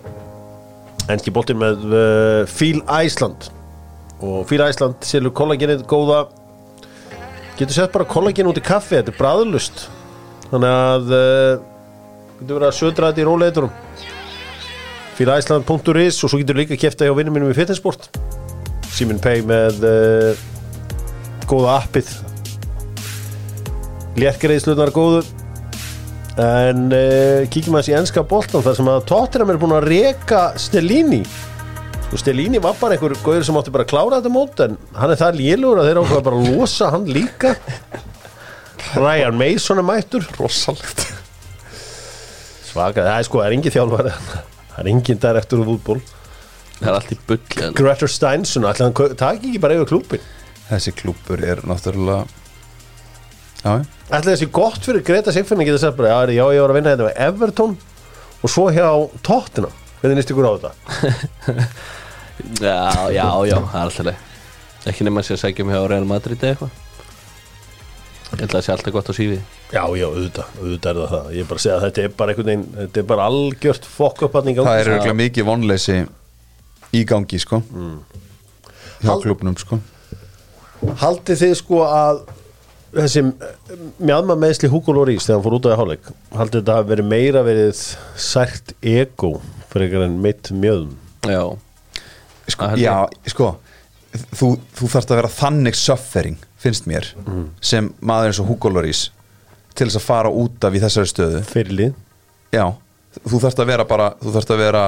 [1.09, 3.49] Ennski bóltin með uh, Fíl Æsland
[4.21, 6.23] og Fíl Æsland selur kollagenið góða.
[7.59, 9.85] Getur sett bara kollagen út í kaffi þetta er bræðlust
[10.51, 11.65] þannig að uh,
[12.41, 13.73] getur verið að södra þetta í róleiturum
[15.17, 18.11] fílæsland.is og svo getur líka kæfta hjá vinnum mínum í fitnessport
[18.97, 20.45] Simin Pay með uh,
[21.49, 22.13] góða appið.
[24.17, 25.21] Léttgreiðslunar góðu.
[26.41, 30.41] En uh, kíkjum að þessi ennska boltan þar sem að Tottenham er búin að reka
[30.61, 31.21] Stellini.
[32.09, 35.13] Og Stellini var bara einhver góður sem átti bara að klára þetta mót en hann
[35.13, 37.57] er það lélugur að þeir ákveða bara að losa hann líka
[38.95, 40.27] Ryan Mason er mættur.
[40.39, 41.07] Rosalegt.
[42.77, 46.01] Svaka, það er sko, það er engin þjálfari það er engin direktur úr fútból
[46.77, 50.27] Það er allt í bulli Gretar Steinsson, ætla hann takk ekki bara yfir klúpin
[50.67, 52.27] Þessi klúpur er náttúrulega
[54.11, 56.93] ætla þessi gott fyrir Greta Sigfinni geta sagt bara, já, já, ég var að vinna
[56.93, 57.77] þetta með Everton
[58.45, 58.87] og svo hjá
[59.27, 59.73] Tottenham.
[60.03, 60.73] Hvernig nýst ykkur á þetta?
[62.61, 64.19] Já, já, já, það er alltaf leið.
[64.91, 66.86] Ekki nema að sé að segja um hjá Real Madrid eða eitthvað
[68.37, 69.37] Ég held að það sé alltaf gott á sífi
[69.73, 71.29] Já, já, auðvitað, auðvitað er það það.
[71.37, 73.87] Ég er bara að segja að þetta er bara einhvern veginn Þetta er bara algjört
[73.97, 75.97] fokkapanning Það er auðvitað mikið vonleysi
[76.97, 77.63] í gangi sko.
[79.01, 79.79] Hjá Hal- klúbnum sko.
[81.01, 82.21] Haldið þið sko að
[82.97, 83.23] þessi
[84.07, 87.09] mjadma meðsli Hugo Lloris þegar hann fór út á því hálfleik Haldið þetta hafi verið
[87.11, 87.81] meira verið
[88.29, 89.33] sært ego
[89.73, 90.95] fyrir einhver en mitt mjöðum
[91.27, 91.43] Já,
[92.55, 92.69] sko.
[92.81, 92.95] Já,
[93.33, 93.49] sko
[94.39, 97.09] þú, þú þarft að vera þannig suffering finnst mér,
[97.65, 99.07] sem maður eins og Hugo Lloris
[99.77, 101.41] til þess að fara út af í þessari stöðu.
[101.51, 101.95] Fyrirlið
[102.55, 102.65] Já,
[103.27, 104.83] þú þarft að vera bara þú þarft að vera,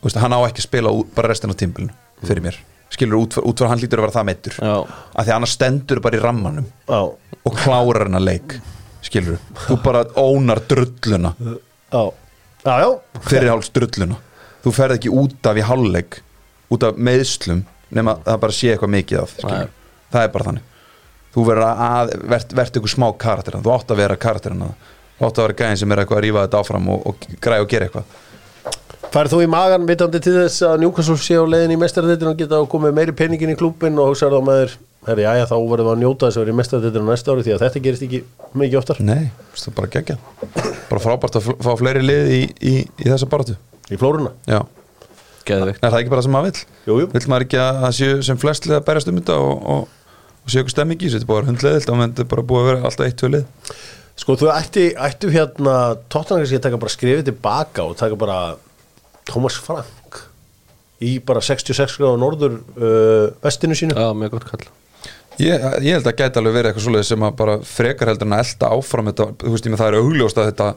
[0.00, 2.58] þú veist, hann á ekki að spila út, bara restin af tímbilinu fyrir mér.
[2.92, 4.74] Skilur út, fyrir hann lítur að vera það meittur já,
[5.16, 7.00] að því annars stendur bara í rammanum Já,
[7.46, 8.58] og klárar hennar leik
[9.06, 11.32] skilur, þú bara ónar drulluna.
[11.38, 12.04] Já,
[12.66, 12.88] já, já.
[13.26, 14.18] Fyrirháls drulluna.
[14.64, 16.20] Þú ferð ekki út af í hálfleik
[16.74, 17.62] út af meðslum
[17.94, 20.72] nema það bara sé eitthvað mikið af það er bara þannig
[21.36, 24.70] þú verður að verð, verð ykkur smá karakter þú átt að vera karakterina
[25.18, 27.66] þú átt að vera gæðin sem er eitthvað að rífa þetta áfram og, og græða
[27.66, 28.16] og gera eitthvað.
[29.12, 32.40] Færið þú í magan vitandi til þess að Newcastle sé á leiðin í mestarðettin og
[32.40, 34.74] geta komið meiri peningin í klúbin og hugsaður þá með þér
[35.06, 37.44] herri, já, já, þá verðum við að njóta þess að vera í mestarðettin næsta ári
[37.46, 38.20] því að þetta gerist ekki
[38.58, 39.02] mikið oftar.
[39.06, 40.16] Nei, það er bara gegja
[40.90, 43.54] bara frábært að fá fleiri lið í, í, í þessa baratu
[43.86, 44.32] í flóruna?
[44.50, 44.60] Já,
[45.46, 45.80] geðveikt.
[45.80, 46.64] Er það ekki bara sem maður vill?
[46.88, 47.10] Jú, jú.
[47.14, 49.94] vill maður ekki að það séu sem flest lið að berjast um þetta og, og,
[50.46, 52.62] og séu eitthvað stemming í þessu, þetta er bara hundleðilt og þetta er bara búið
[52.62, 53.74] að vera alltaf eitt, tvö lið
[54.16, 55.74] Sko, þú ætti, ættu hérna
[56.08, 58.38] Tottenham kannski að taka bara skrifið tilbaka og taka bara
[59.28, 60.22] Thomas Frank
[61.04, 63.92] í bara 66 gráða norður uh, vestinu sínu.
[63.92, 64.64] Já, mjög gott kall.
[65.36, 68.36] Ég, ég held að gæti alveg verið eitthvað svoleiðis sem að bara frekar heldur en
[68.38, 70.68] að elda áfram þetta, þú veist ég með það er augljóst að þetta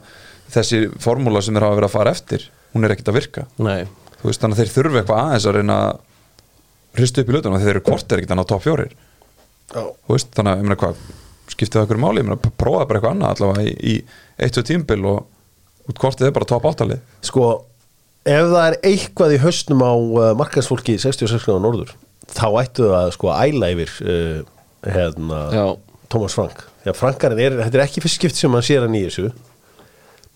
[0.50, 2.44] þessi formúla sem þeir hafa verið að fara eftir
[2.74, 3.46] hún er ekkert að virka.
[3.56, 3.86] Nei,
[4.20, 7.62] þú veist þannig að þeir þurfi eitthvað aðeins að reyna að hristu upp í lutunum
[7.62, 8.92] þeir eru kortir ekkert að ná topp fjórir.
[8.92, 9.09] Já, þú
[10.10, 11.02] veist þannig að ég meina hvað
[11.50, 14.68] skiptið það okkur máli, ég meina prófa bara eitthvað annað allavega í, í eitt og
[14.68, 17.02] tímbil og út kortið er bara topp áttalið.
[17.26, 17.50] Sko
[18.28, 21.94] ef það er eitthvað í hausnum á uh, markaðsfólki í 66 gráða norður
[22.30, 24.42] þá ættu það að sko æla yfir uh,
[24.86, 25.44] hérna.
[26.10, 26.64] Thomas Frank.
[26.82, 29.30] Já, Frankarinn er, þetta er ekki fyrst skipt sem hann sér hann í þessu.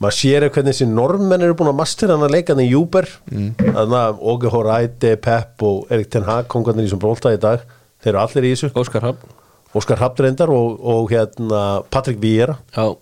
[0.03, 3.09] Maður sér hvernig þessi normenn eru búin að mastera hann að leika hann í Júber
[3.31, 3.49] mm.
[3.63, 7.63] þannig að Óge Horæti, Pep og Erik Ten Hag kongarnir í sem brólta í dag
[8.05, 8.71] þeir eru allir í þessu.
[8.79, 9.41] Óskar Hafn
[9.75, 12.95] Óskar Hafnrendar og, og hérna Patrik Víera Já,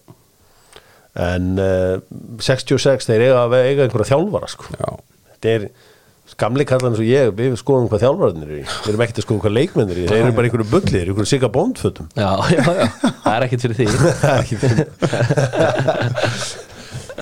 [1.20, 2.00] en uh,
[2.40, 4.70] 66 þeir eiga eiga einhverja þjálfara sko.
[4.78, 4.88] Já,
[5.34, 5.66] þetta er
[6.40, 8.64] gamli kallan eins og ég við skoðum hvað þjálfararnir eru í.
[8.64, 10.08] Við erum ekkert að skoða hvað leikmennir eru í.
[10.08, 12.86] Þeir eru bara einhverju bullir, einhverju sigga bóndfötum já, já, já.
[13.04, 13.86] Það er ekkert fyrir því.
[14.22, 14.82] Það er ekki fyrir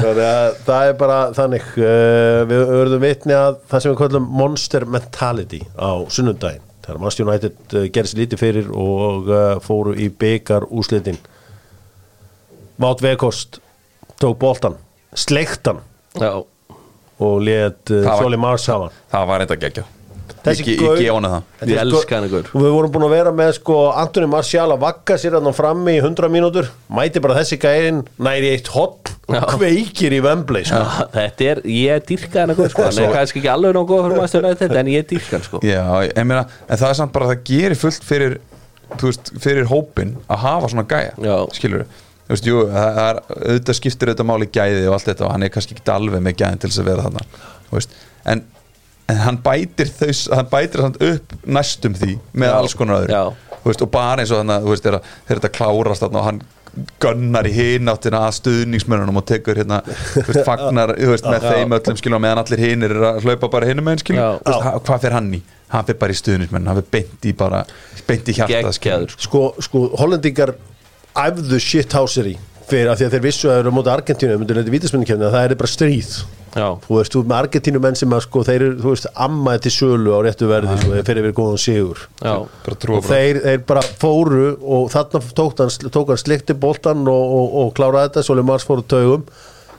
[0.01, 4.87] að það er bara þannig uh, við verðum vitni að það sem við kallum monster
[4.89, 10.67] mentality á sunnundaginn þegar Manchester United gerði sér lítið fyrir og uh, fóru í byggar
[10.71, 11.19] úslitin
[12.81, 13.59] Vátt Vekost
[14.21, 14.77] tók boltan,
[15.13, 15.83] sleiktan
[16.21, 16.33] Já,
[17.21, 19.85] og let var- Soli Mars hafa það var reynda geggja
[20.41, 21.69] Ég ég gefa hana það.
[21.69, 25.19] Ég elska hann ykkur við vorum búin að vera með sko Antoni Marcial að vakka
[25.21, 26.71] sér hann frammi í 100 mínútur.
[26.89, 30.83] Mæti bara þessi gærin næri eitt hot og kveikir í Wembley sko.
[31.15, 32.87] Þetta er, ég dyrka hann ykkur sko.
[32.89, 35.63] Hann er kannski ekki alveg þetta En ég dyrka hann sko.
[35.67, 38.39] Já, ég meina, en það er samt bara að það gerir fullt fyrir,
[38.97, 41.37] þú veist, fyrir hópin að hafa svona gæja, Já.
[41.59, 41.85] skilur
[42.31, 45.33] þú veist, jú, það það er, auðvitað skiptir auðvitað máli gæði og allt þetta og
[45.35, 47.25] hann er kannski ekki alveg með gæðin til þess að vera þarna
[47.71, 47.81] þú
[48.31, 48.43] en,
[49.11, 52.57] en hann bætir þau, hann bætir samt upp næstum því með Já.
[52.61, 53.53] alls konar öðru Já.
[53.61, 56.43] þú veist, og bara eins og þannig, þú veist, þegar þetta klárast þarna og hann
[57.03, 59.81] gunnar í hináttina að stuðningsmörunum og tekur hérna,
[60.15, 63.51] þú veist, fagnar þú veist, með þeim öllum skilur meðan allir hinir er að hlaupa
[63.51, 63.67] bara
[63.99, 64.29] skilur, Já.
[64.39, 65.41] þú veist, ha- hvað fer hann í
[65.71, 67.65] hann fer bara í stuðnismenn, hann fer beint í bara
[68.07, 70.55] beint í hjarta Geggjaður sko sko, sko hollendingar
[71.19, 72.37] æfðu shithousery
[72.71, 75.55] fyrir að því að þeir vissu að þeir eru á móti Argentínu að það er
[75.59, 76.13] bara stríð
[76.51, 79.09] Já, þú veist, þú ert með Argentínu menn sem að sko þeir eru, þú veist,
[79.27, 82.03] ammaði til sölu á réttu verði sko, þeir fyrir verið góðan sigur.
[82.19, 82.33] Já,
[82.65, 87.05] bara trúa og þeir, þeir bara fóru og þarna tók hann, tók hann slikti boltan
[87.11, 89.29] og, og, og kláraði þetta, Soli Mars fóru taugum.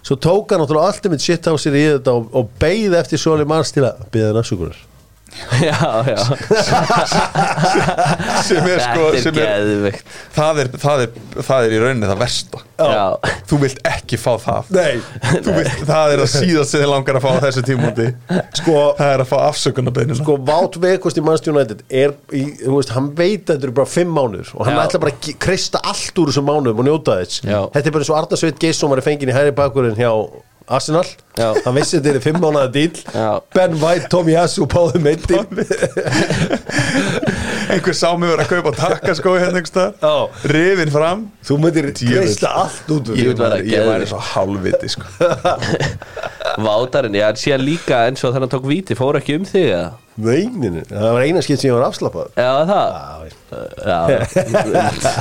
[0.02, 3.76] Svo tók hann náttúrulega alltaf mitt shithousery í þetta og, og beigði eftir Soli Mars
[3.76, 4.80] til að beða hann afsökunar
[5.62, 6.22] já, já.
[8.48, 9.96] Sem er sko er sem er,
[10.36, 11.14] það, er, það, er,
[11.48, 12.62] það er í rauninni það versta.
[12.82, 13.06] Já,
[13.50, 14.72] þú vilt ekki fá það.
[14.76, 15.02] Nei,
[15.46, 18.08] Þú vilt, það er að síðast sem þið langar að fá þessu tímúti
[18.58, 22.78] sko það er að fá afsökunarbeinu sko Vátt Vekost í Manchester United er, í, þú
[22.80, 24.84] veist, hann veit að þetta eru bara fimm mánuður og hann Já.
[24.88, 27.44] ætla bara að kreista allt úr þessum mánuðum og njóta þess.
[27.46, 27.60] Já.
[27.76, 30.12] þetta er bara eins og Arda Sveit Geisson var fengið í hæri bakurinn hjá
[30.68, 31.06] Arsenal
[31.38, 31.54] Já.
[31.66, 33.40] hann vissi þetta er fimm mánuða díl Já.
[33.56, 35.46] Ben White, Tommy Yasu, Páði Meittir
[37.72, 39.94] einhver sá mig verið að kaupa takkaskói hérna einhvers staðar.
[40.02, 40.16] Já.
[40.52, 42.12] rifin fram þú myndir Djöfull.
[42.18, 43.38] kreista allt út úr Ég því.
[43.40, 44.12] vera ég væri geðvikt.
[44.12, 45.06] svo hálfviti sko.
[46.60, 49.92] Vátarinn, já, síðan líka eins og þannig að tók víti, fór ekki um þig eða?
[50.22, 52.90] Nei, nei, nei, það var eina skipt sem ég var afslappað Já, það
[53.88, 55.14] Já, Já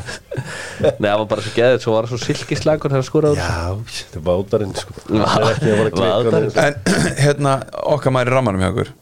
[0.81, 3.43] Nei, það var bara svo geðið, svo var það svo silkislagur þegar skoraði úr.
[3.45, 4.97] Já, þetta er bátarinn sko.
[5.31, 6.57] Hann er ekki að að Bátarinn.
[6.57, 6.65] hann.
[6.67, 7.55] en hérna
[7.95, 8.93] okkar maður í rammanum hjá okkur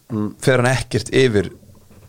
[0.45, 1.51] fer hann ekkert yfir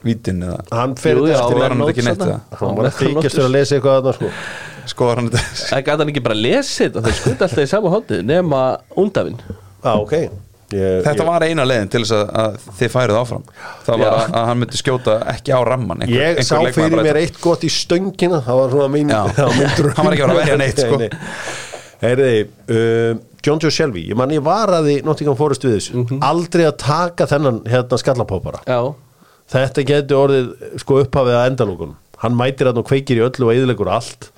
[0.05, 2.25] vítin eða Hann fer hann ekki neitt?
[2.59, 4.33] Hann var að þykjast að lesa eitthvað þarna sko
[4.89, 7.91] skoðar hann þetta Það gæti hann ekki bara lesið þetta, þeir skuta alltaf í sama
[7.93, 8.61] hóndi nema
[8.99, 9.39] undafinn
[9.83, 10.15] Já, ok.
[10.69, 13.45] Ég, Þetta var eina leiðin til þess að, að þið færið áfram.
[13.87, 16.91] Það var að, að hann myndi skjóta ekki á ramman einhver, Ég sá einhver leikmaður
[16.91, 18.41] fyrir mér eitt gott í stöngina.
[18.45, 19.13] Það var svona mín.
[19.39, 20.99] Hann var ekki að fara að verja neitt, sko.
[21.01, 21.65] Nei, nei.
[21.99, 25.95] Heyriði, uh, John Joe Shelby Ég man ég varaði Nottingham Forest við þessu.
[25.99, 26.21] Mhm.
[26.25, 28.79] Aldrei að taka þennan hérna skallapópara Já,
[29.49, 30.49] Þetta getur orðið
[30.83, 34.29] sko upphafið að endalókunum Hann mætir hann og kveikir í öllu og eðilegur allt.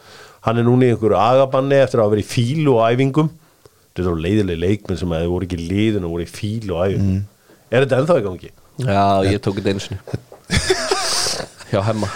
[0.45, 3.31] Hann er núna í einhverju agabanni eftir að hafa verið í fílu og æfingum
[3.91, 6.31] Þetta er svo leiðileg leikmenn sem að þau voru ekki í liðin og voru í
[6.31, 7.23] fílu og æfingum Mhm.
[7.71, 8.49] Er þetta ennþá í gangi?
[8.81, 9.99] já, ég tók þetta einu sinni.
[11.71, 12.07] Hjá hemma.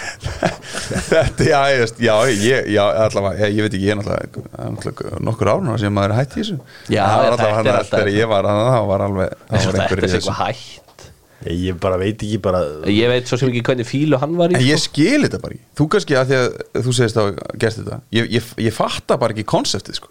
[1.08, 5.48] Þetta, já, ég veist, já, ég, já, allavega, ég, veit ekki, ég er náttúrulega, nokkur
[5.54, 6.56] árna sem maður er hætt í þessu.
[6.92, 9.64] Já, það þetta er að alltaf- þegar ég var hann, það var alveg, það Eins
[9.66, 10.20] þetta einhver er í þessu.
[10.20, 11.06] eitthvað hætt.
[11.46, 12.60] Ég, ég bara veit ekki bara
[12.90, 14.92] Ég veit svo sem ekki hvernig fílu hann var í ég sko.
[14.92, 17.28] skil þetta bara ekki, þú kannski að því að þú segist að
[17.64, 20.08] gert þetta, ég, ég, ég fatta bara ekki konseptið, sko,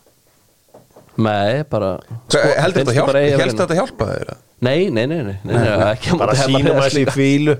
[1.16, 1.94] Nei, bara
[2.28, 5.72] sko heldur þetta hjálpa, heldur þetta hjálpa þeir að Nei, nei, nei, nei, nei, nei
[5.92, 7.14] ekki bara sínum þessi í líka.
[7.14, 7.56] fílu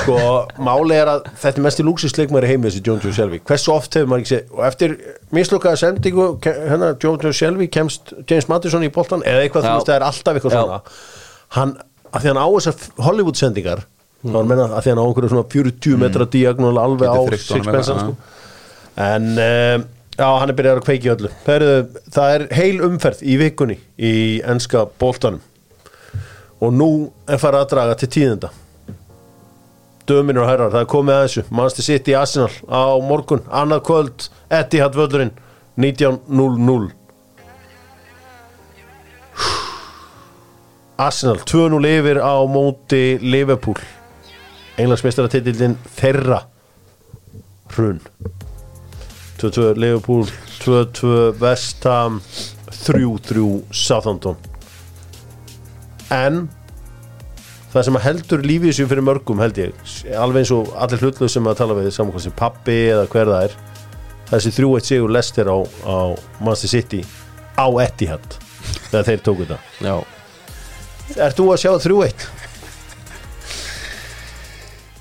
[0.00, 0.16] sko,
[0.66, 3.38] máli er að þetta er mest í lúksusleikmæri heimi þessi John Joe Shelby.
[3.46, 4.96] Hversu oft hefur maður ekki séð og eftir
[5.38, 9.90] mislokkaða sendingu hérna John Joe Shelby kemst James Madison í boltan eða eitthvað þú veist
[9.92, 10.80] það er alltaf eitthvað svona.
[11.54, 11.76] Hann,
[12.10, 13.84] að því hann á þessar Hollywood sendingar
[14.24, 17.20] þá er að menna að því hann á einhverju svona 40 metra diagonal alveg á
[17.46, 18.16] sixpensan sko.
[19.06, 19.86] en um,
[20.18, 21.32] já, hann er byrjað að kveiki öllu.
[21.44, 24.14] Það er, heil umferð í vikunni í
[24.46, 25.42] enska boltanum.
[26.64, 26.90] Og nú
[27.28, 28.54] er farið að draga til tíðenda
[30.08, 31.44] döminur og herrar, það er komið að þessu.
[31.50, 33.42] Manchester City Arsenal á morgun.
[33.48, 35.32] Annað kvöld, Etihad völlurinn
[35.80, 36.92] 19.00
[41.04, 43.80] Arsenal 2-0 yfir á móti Liverpool.
[44.78, 46.44] Englandsmeistaratitillin þeirra
[47.74, 48.00] hrun
[49.40, 50.26] 2-2 Liverpool
[50.62, 52.20] 2-2 West Ham
[52.70, 54.36] 3-3 Southampton.
[56.14, 56.44] En
[57.72, 61.28] það sem að heldur lífið sér fyrir mörgum held ég alveg eins og allir hlutlu
[61.32, 63.56] sem að tala við saman hvað sem pappi eða hver það er
[64.30, 65.96] þessi 3-1 sigur Lester á, á
[66.38, 67.00] Manchester City
[67.58, 68.38] á Etihad
[68.90, 69.58] þegar þeir tóku þetta.
[69.82, 69.96] Já,
[71.20, 72.22] Ert þú að sjá 3-1?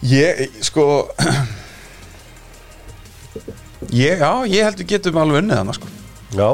[0.03, 0.83] Ég, sko
[3.91, 5.87] ég, Já, ég held við getum alveg unnið hana sko.
[6.33, 6.49] Já,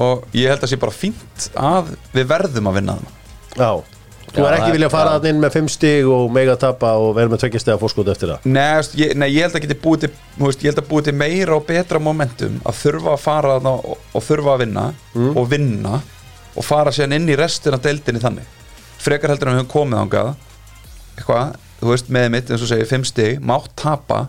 [0.00, 3.16] og ég held að sé bara fínt að við verðum að vinna hana.
[3.56, 3.70] Já.
[4.30, 5.14] Þú Já, er ekki það- viljað fara já.
[5.18, 8.44] þannig inn með 5 stig og mega tappa og vera með tveggjastega fórskot eftir það?
[8.46, 10.88] Nei, veist, ég, nei, ég held að geti búið til þú veist, ég held að
[10.92, 14.62] búið til meira og betra momentum að þurfa að fara þarna og, og þurfa að
[14.62, 14.84] vinna
[15.34, 15.96] og vinna
[16.54, 18.46] og fara síðan inn í restina deildinni þannig.
[19.02, 20.30] Frekar heldur en við höfum komið ángað
[21.18, 24.28] eitthvað, þú veist, með mitt eins og segir, fimm stig, mátt tapa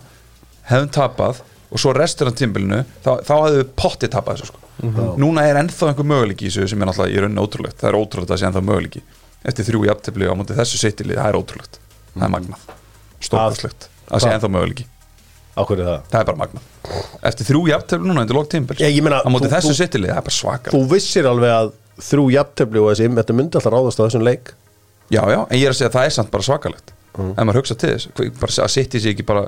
[0.66, 1.42] hefum tapað
[1.72, 4.58] og svo restina tímbilinu, þá, þá hefðu við potti tapað þessu sko.
[5.16, 7.78] núna er ennþá einhver möguleiki í þessu sem er náttúrulega í rauninni ótrúlegt.
[7.80, 9.02] Það er ótrúlegt að það sé ennþá möguleiki.
[9.42, 11.74] Eftir þrjú jafntefli á móti þessu sittilið, það er ótrúlegt.
[12.12, 12.60] Það er magnað,
[13.20, 14.86] stórkostlegt það sé ennþá möguleiki.
[15.52, 16.00] Ákveður það?
[16.08, 16.62] Það er bara magnað.
[17.28, 20.08] Eftir þrjú jafntefli núna undir lók tímpil Já, ég meina, á móti þú- þessu sittilið,
[20.08, 23.04] það er bara svakar Þú vissir alveg að þrjú jafntefli og þessi
[27.12, 28.08] já, en að að maður hugsa til þess,
[28.40, 29.42] bara að sitt í sig ekki bara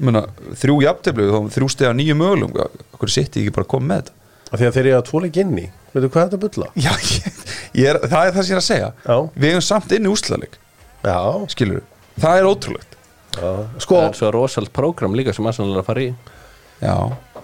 [0.00, 0.22] muna,
[0.56, 4.02] þrjú jafntefli og þrjú steg á nýju mögulegum okkur sitt í ekki bara komið með
[4.02, 4.18] þetta
[4.50, 6.68] Af Því að þeir eru að tvo leik inni Veitu hvað þetta bulla?
[6.74, 7.42] já, ég,
[7.78, 9.16] ég er, það er það sem ég er að segja Já.
[9.44, 10.56] við hefum samt inn í úslaðleik
[11.06, 11.18] Já,
[11.54, 11.84] skilur
[12.20, 12.96] það er ótrúlegt
[13.36, 13.50] já.
[13.84, 16.10] Sko, það er svo rosalt prógram líka sem Arsenal er að fara í
[16.80, 16.94] já,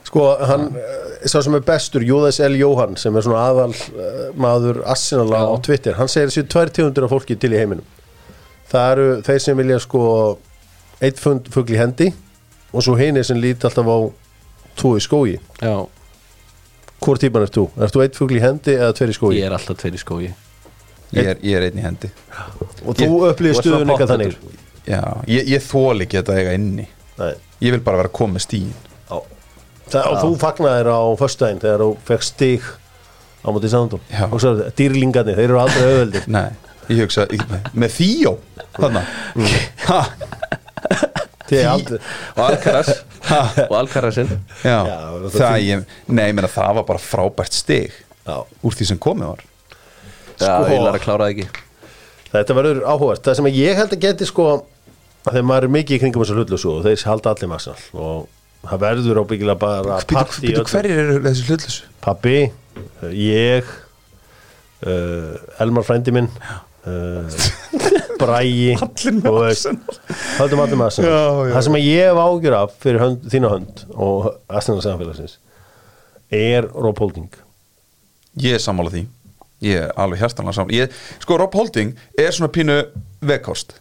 [0.08, 2.56] sko hann, eh, sá sem er bestur Jóðas L.
[2.58, 5.44] Jóhann sem er svona aðal uh, maður Arsenal á.
[5.62, 7.86] Twitter hann segir tegundir af fólki til í heiminum
[8.70, 10.02] það eru þeir sem vilja sko
[11.04, 12.10] eitt fund fugl í hendi
[12.72, 13.98] og svo hinir sem líti alltaf á
[14.76, 15.38] tvo í skógi.
[15.62, 15.86] Já,
[16.96, 17.66] Hvor típan ert þú?
[17.76, 19.38] Ert þú eitt fugl í hendi eða tveir í skógi?
[19.38, 20.30] ég er alltaf tveir í skógi.
[21.14, 22.08] Ég er, ég er einn í hendi.
[22.82, 24.38] Og þú upplýðir svona eitthvað þannig?
[24.88, 26.88] Já, ég, ég þól ekki þetta eiga inni.
[27.16, 27.34] Nei.
[27.64, 29.20] ég vil bara vera að koma Já.
[29.86, 32.64] Það, og þú fagnaðir á föstudaginn þegar þú fekk stig
[33.46, 34.24] á móti sándum Já.
[34.26, 36.48] og svo dýrlingarnir, þeir eru aldrei auðveldir nei,
[36.92, 37.42] ég hugsa, ég,
[37.74, 38.32] með þýjó
[38.76, 39.04] þannig
[41.46, 42.88] Og Alcaraz.
[43.70, 44.30] Og Alcarazinn
[44.64, 47.92] já, Já, það það því- ég, nei, ég meina það var bara frábært stig
[48.26, 48.42] Já.
[48.62, 49.44] úr því sem komið var.
[50.36, 50.66] Já, Sko.
[50.72, 51.46] ég læra að klára það ekki.
[52.32, 54.46] Þetta verður áhugast Það sem ég held að geti sko
[55.26, 58.26] þegar maður er mikið í kringum þessar hlutlusu og þeir halda allir massal og
[58.66, 61.86] það verður ábyggilega bara Býtu, hverjir eru þessi hlutlösu?
[62.02, 62.36] Pabbi,
[63.14, 63.70] ég
[64.86, 66.28] uh, Elmar frændi minn.
[66.42, 66.60] Uh,
[68.16, 69.80] Bræi veist, Arsenal.
[70.38, 71.40] Höldum allir með Arsenal.
[71.52, 75.38] Það sem ég hef ágjur af fyrir hönd, þína hönd og Arsenal samfélagsins
[76.32, 77.30] er Rob Holding
[78.42, 79.04] Ég er sammála því
[79.64, 82.78] Ég er alveg hjartanlega sammála ég, Sko, Rob Holding er svona pínu
[83.26, 83.76] vegkost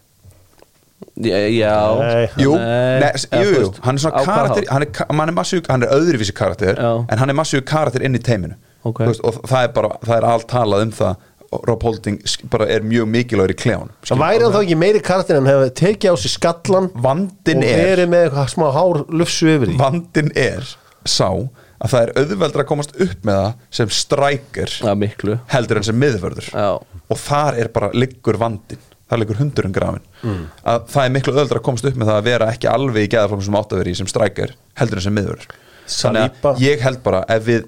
[1.16, 2.28] Já, já Nei.
[2.40, 5.94] Jú, Nei, jú, jú, hann er svona karakter hann er, hann er, massu, hann er
[5.96, 6.92] öðruvísi karakter Já.
[7.12, 9.00] en hann er massu karakter inn í teiminu Ok.
[9.02, 11.24] Þú veist, og það er bara, það er allt talað um það
[11.70, 12.18] Rob Holding
[12.52, 16.12] bara er mjög mikmikilvægur í klejón Það væri þá ekki meiri karakter en hefði tekið
[16.12, 19.78] á sig skallan vandin og er verið með eitthvað smá hár lufsu yfir því.
[19.84, 20.68] Vandin er
[21.06, 21.30] sá
[21.76, 25.40] að það er auðveldra að komast upp með það sem strækir miklu.
[25.52, 26.48] heldur en sem miðvörður.
[26.56, 26.70] Já,
[27.12, 30.48] og þar er bara liggur vandin þar liggur hundurinn grafin Mm.
[30.66, 33.10] að það er miklu öðuldra að komast upp með það að vera ekki alveg í
[33.14, 35.52] geðaflokkum sem átt að vera í sem strækir heldur en sem miðvörður.
[35.86, 37.68] Þannig að ég held bara ef við,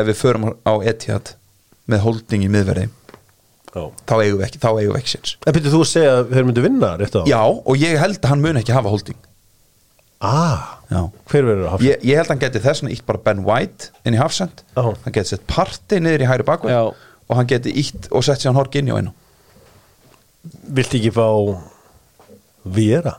[0.00, 1.34] ef við förum á Etihad
[1.90, 2.86] með holding í miðverði.
[3.74, 5.32] Þá eigum við ekki, þá eigum við ekki séns.
[5.46, 8.18] En byrju þú að segja að þeir myndu vinna rétt á já og ég held
[8.20, 9.20] að hann mun ekki hafa holding.
[10.20, 11.00] Ah, já.
[11.32, 13.38] Hver verður að hafa Ég, ég held að hann geti þess vegna ítt bara Ben
[13.46, 14.64] White inn í hafsend.
[14.76, 14.82] Já.
[15.06, 16.82] hann geti sett partey niður í hægri bakveg Já.
[17.30, 19.14] og hann geti ítt og sett sér hann horg inn í og einu
[20.76, 21.26] Viltu ekki fá
[22.64, 23.14] Vera?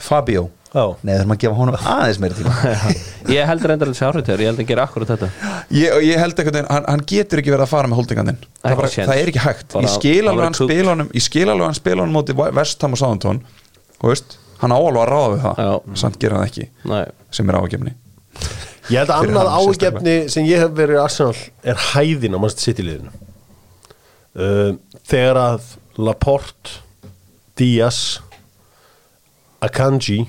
[0.00, 0.50] Fabio.
[0.70, 2.52] Nei, þurfum að gefa honum aðeins meira tíma.
[3.34, 5.30] Ég held reyndar að þessi áhriftegur Ég held að gera akkurat þetta.
[5.74, 8.38] Ég, og ég held einhvern veginn, hann, hann getur ekki verið að fara með holdingandinn
[8.62, 9.74] það, það er ekki hægt.
[9.82, 12.94] Ég skil alveg hann spila honum ég skil alveg hann spila honum móti Vestham
[14.00, 15.60] og veist, hann á alveg að ráða við það.
[15.66, 15.98] Já.
[16.04, 17.02] samt gera hann ekki, Nei,
[17.34, 17.92] sem er ágefni
[18.90, 21.42] Ég held að annað hann ágefni sem ég hef verið í Arsenal
[21.74, 23.12] er hæðin á mannst sitiliðinu
[24.40, 24.72] uh,
[25.10, 25.68] Þegar að
[26.00, 26.80] Laporte
[27.60, 28.00] Díaz
[29.60, 30.22] Akanji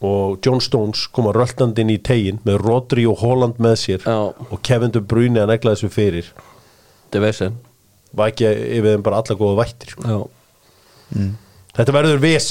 [0.00, 4.16] og John Stones koma röltandinn í tegin með Rodri og Holland með sér Já.
[4.32, 6.30] og Kevin De Bruyne að negla þessu fyrir.
[7.04, 7.58] Þetta er vesen
[8.16, 9.92] vakja yfir þeim bara alla góða vættir.
[9.94, 10.02] Sko.
[10.08, 10.18] Já,
[11.76, 12.48] þetta verður ves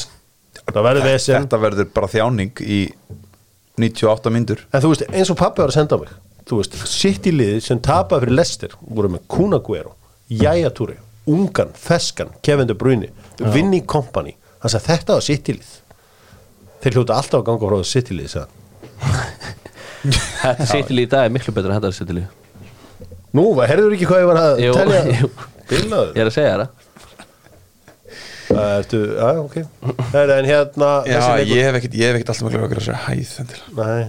[0.60, 2.80] þetta verður ves en, Þetta verður bara þjáning í
[3.80, 6.14] 98 myndur en þú veist eins og pappi var að senda á mig
[6.50, 9.96] þú veist, sitt í liði sem tapaði fyrir Lester voru með Kuna Guero
[10.30, 10.98] Jæja Túri,
[11.30, 13.12] Ungan, Feskan Kevin De Bruyne,
[13.54, 15.72] Vinnie Company hann sagði þetta var sitt í lið
[16.84, 19.30] þeir hljóta alltaf að ganga frá sitt í lið sagði hann.
[20.44, 22.28] þetta sýttil í dag er miklu betur en þetta sýttil í
[23.38, 25.02] nú, herður ekki hvað ég var að Jú, telja?
[25.20, 25.32] jú.
[25.70, 26.14] bilaður?
[26.16, 26.86] Ég er að segja það.
[28.50, 29.58] Ertu, já, ok.
[30.16, 33.02] Heru, En hérna Já, ég hef ekkert, ég hef ekkert alltaf miklu okkur að segja
[33.06, 34.08] hæð Nei.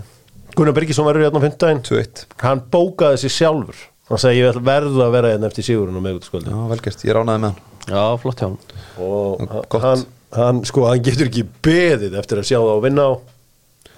[0.57, 3.83] Gunnar Birgisson verður hérna á fimmtudaginn 2-1 Hann bókaði sig sjálfur.
[4.09, 7.14] Hann segi ég vil verða að vera hérna eftir sigurinn og meðgutaskvöldi Já, velgert, ég
[7.18, 7.61] ránaði með hann.
[7.91, 8.57] Já, flott hjá hann
[9.05, 10.07] og hann,
[10.37, 13.12] hann, sko, hann getur ekki beðið eftir að sjá það og vinna á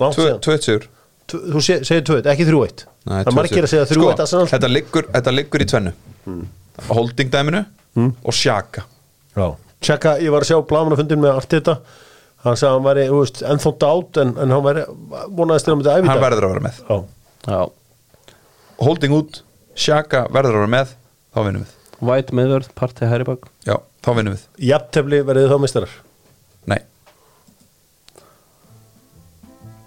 [0.03, 0.41] langt síðan.
[0.47, 0.87] 2-1 sigur.
[1.33, 4.45] Tv- Þú se- segir 2-1, ekki 3-1 Nei, Það er margir að segja 3-1 sko,
[4.53, 5.93] þetta, liggur, þetta liggur í tvennu.
[6.27, 6.43] Hmm.
[6.89, 7.65] Holding dæminu
[8.25, 8.85] og Sjaka
[9.37, 9.47] Já,
[9.83, 11.77] tjekka, ég var að sjá blamanafundin með allt þetta
[12.43, 14.83] Hann sagði að hann væri, þú veist, ennþá dát en, en hann væri,
[15.39, 16.79] vonaðist til að myndi æfi Hann verður að vera með.
[16.89, 16.97] Já,
[17.53, 17.61] Já,
[18.83, 19.43] Holding út,
[19.79, 20.95] Sjaka verður að vera með
[21.33, 21.77] Þá vinnum við.
[22.03, 24.43] White miðvörð, partí hæri bak Já, þá vinnum við.
[24.73, 25.95] Jafntefli verðið þá mistarar
[26.71, 26.79] Nei,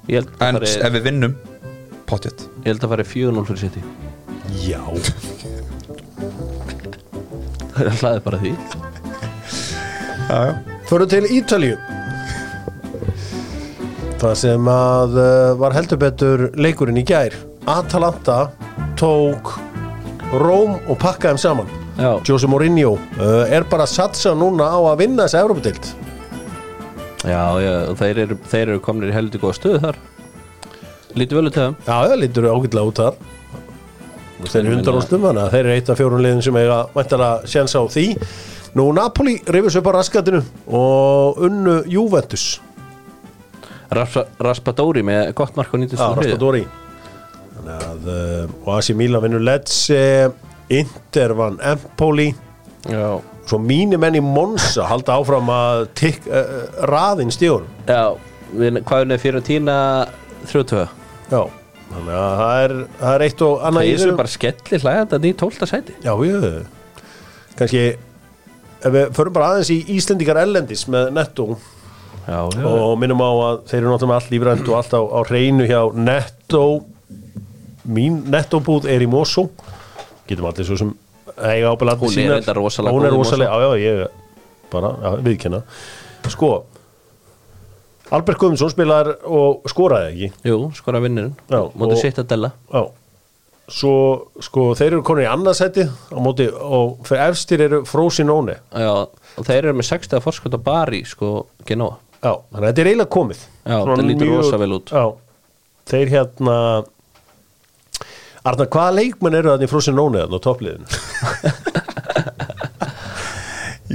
[0.06, 1.34] Ég held að en fari, ef við vinnum
[2.06, 3.82] Potjett ég held að fari 4-0 fyrir City.
[4.62, 4.82] Já.
[7.76, 8.52] Það er hlaðið bara því.
[10.30, 10.54] Já, já.
[10.90, 11.76] Förum til Ítalíu.
[14.22, 15.28] Það sem að uh,
[15.60, 17.36] var heldur betur leikurinn í gær.
[17.70, 18.40] Atalanta
[18.98, 19.56] tók
[20.36, 21.70] Róm og pakkaði þeim saman.
[22.00, 26.05] Já, Jose Mourinho uh, er bara að satsa núna á að vinna þessi Európa-deild
[27.26, 30.02] já, já og þeir eru, þeir eru komnir í heldur góða stöðu þar.
[31.16, 31.76] Lítið vel út þeim.
[31.86, 33.18] Já, það lítur ágætlega út þar.
[34.36, 36.80] Og Þeir eru hundar úrstum þannig að þeir eru eitt af fjórun liðin sem eiga
[36.96, 38.06] væntalega sjens á því.
[38.76, 42.48] Nú Napoli rifis upp á raskatinu og unnu Juventus.
[43.96, 46.66] Raspa, Raspadóri með gott mark á 90 Já, Raspadori.
[47.56, 50.02] Þannig að uh, og Asi Milan vinnur Lecce
[50.74, 52.34] Inter vann Empoli.
[52.92, 58.16] Já, Svo mínir menn í Monza halda áfram að tikk, uh, raðinn stíður já
[58.56, 59.76] við, hvað er nefnir fyrir tína
[60.50, 60.88] 32
[61.30, 61.42] Já,
[61.92, 64.08] þannig að það er, það er eitt og annað í þessu.
[64.08, 65.70] eru bara skellir hlæðandi í 12.
[65.70, 65.96] sæti.
[66.06, 66.46] Já, ég
[67.56, 67.84] kannski
[68.86, 71.48] ef við förum bara aðeins í Íslendingar ellendis með Netto.
[72.26, 75.20] Já, já, og minnum á að þeir eru náttúrulega allt lífrænt og allt á, á
[75.30, 76.66] hreinu hjá Netto.
[77.86, 79.48] Mín Netto búð er í Mosó
[80.26, 80.94] getum allir svo sem
[81.38, 84.08] eiga ábælandi Hún er reyndar rosalega hún er rosalega, já já ég
[84.72, 85.64] bara, já, viðkenna
[86.30, 86.66] sko
[88.14, 90.28] Albert Guðmundsson spilar og skoraði ekki.
[90.46, 92.52] Jú, skora vinnirinn Já, Móti og- sitt að della.
[92.72, 92.84] Já.
[93.68, 93.94] Svo,
[94.46, 98.92] sko, þeir eru konur í annarsæti á móti og fyrir efstir eru Frosinone Já,
[99.40, 101.98] og þeir eru með 60 forskot á bari sko, Genoa.
[102.22, 103.40] Já, þannig að þetta er eiginlega komið.
[103.66, 104.94] Já, Svona þetta lítur rosa vel út.
[104.94, 105.06] Já,
[105.90, 106.58] þeir hérna
[108.46, 110.86] Arnar, hvaða leikmenn eru þannig Frosinone þarna á toppliðinu?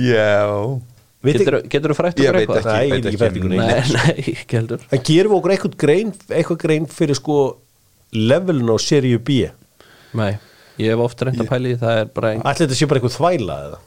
[0.01, 0.81] Já
[1.21, 2.67] Getur, getur þú frætt okkur eitthvað?
[2.71, 3.21] Nei, ég veit ekki ekki.
[3.21, 7.37] fættingunni Nei, nei, ekki heldur En gerum við okkur eitthvað grein, eitthvað grein fyrir sko
[8.17, 9.43] levelin á seríu B
[10.17, 10.33] Nei,
[10.81, 12.33] ég hef ofta reynd að pæli því það er bara.
[12.41, 13.79] Ætli þetta sé bara eitthvað þvæla eða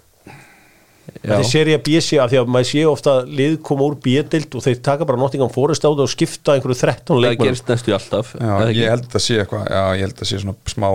[1.04, 4.56] Þetta er seríu B sé af því að maður sé ofta lið koma úr B-dild
[4.56, 7.72] og þeir taka bara Nottingham Forest á það og skipta einhverju 13 það leikmenn gerist
[7.72, 10.30] næstu í alltaf Já, ég held að það sé eitthvað Já, ég held að það
[10.32, 10.88] sé svona smá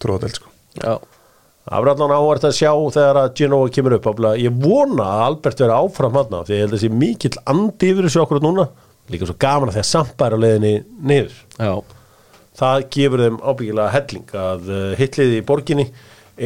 [0.00, 0.52] tróðadelt sko.
[0.78, 0.94] Já,
[1.70, 4.30] Það verður allan áhvert að sjá þegar að Genoa kemur upp áfla.
[4.40, 8.08] Ég vona að Albert verði áfram hann því ég held að þessi mikill andi yfir
[8.08, 8.64] þessu okkur núna.
[9.12, 10.72] Líka svo gaman að þegar Sampa er á leiðinni
[11.10, 11.36] niður.
[11.60, 11.72] Já,
[12.60, 15.86] það gefur þeim ábyggilega helling að uh, hitliði í borginni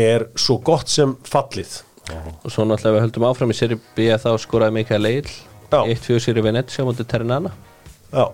[0.04, 1.78] er svo gott sem fallið
[2.12, 5.24] og svo náttúrulega við höldum áfram í seri B þá skoraði Mikael Leil
[5.72, 5.80] Já.
[5.80, 7.54] 1-4 seri Venezia mútið Terranana
[8.12, 8.26] Já.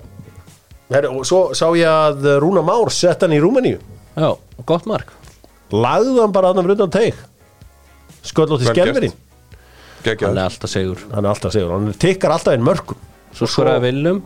[0.90, 3.78] Herri, og svo sá ég að Rúna Már sett hann í Rúmeníu.
[4.18, 4.32] Já,
[4.66, 5.12] gott mark.
[5.70, 7.14] Lagði hann bara hann fyrir undan teig.
[8.26, 9.14] Sköllótti Vel skelverinn
[10.00, 12.98] Hann er alltaf segur hann er alltaf segur, hann tikkar alltaf inn mörgum
[13.36, 14.20] Svo skoraði Willum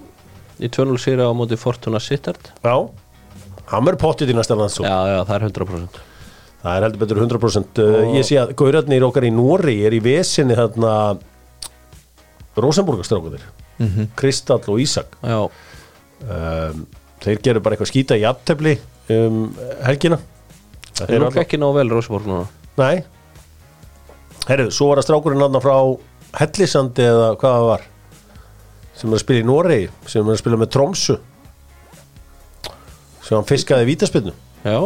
[0.62, 2.50] í 2-0 seri á mútið Fortuna Sittard.
[2.64, 2.74] Já,
[3.72, 6.02] hann verður pottið í næsta landsó Já, já, það er 100%
[6.64, 10.00] Það er heldur betur 100% uh, Ég sé að gaurarnir okkar í Nóri er í
[10.04, 10.92] vesinni þarna
[12.56, 13.42] Rosenborgastrákuðir
[13.78, 14.08] mm -hmm.
[14.16, 15.18] Kristall og Ísak.
[15.22, 15.50] Já,
[16.30, 16.86] um,
[17.24, 18.78] Þeir gerur bara eitthvað skýta í aftefli
[19.10, 19.54] um
[19.84, 20.18] helgina.
[20.94, 22.46] Þeir eru alla- ekki nóg vel Rosenborg núna.
[22.76, 23.04] Nei.
[24.48, 25.76] Herru, svo var það strákurinn hann frá
[26.40, 27.82] Hellisandi eða hvað það var
[28.94, 31.16] sem er að spila í Noregi sem er að spila með Tromsu
[33.24, 34.34] sem hann fiskaði vítaspilnu
[34.64, 34.78] Já,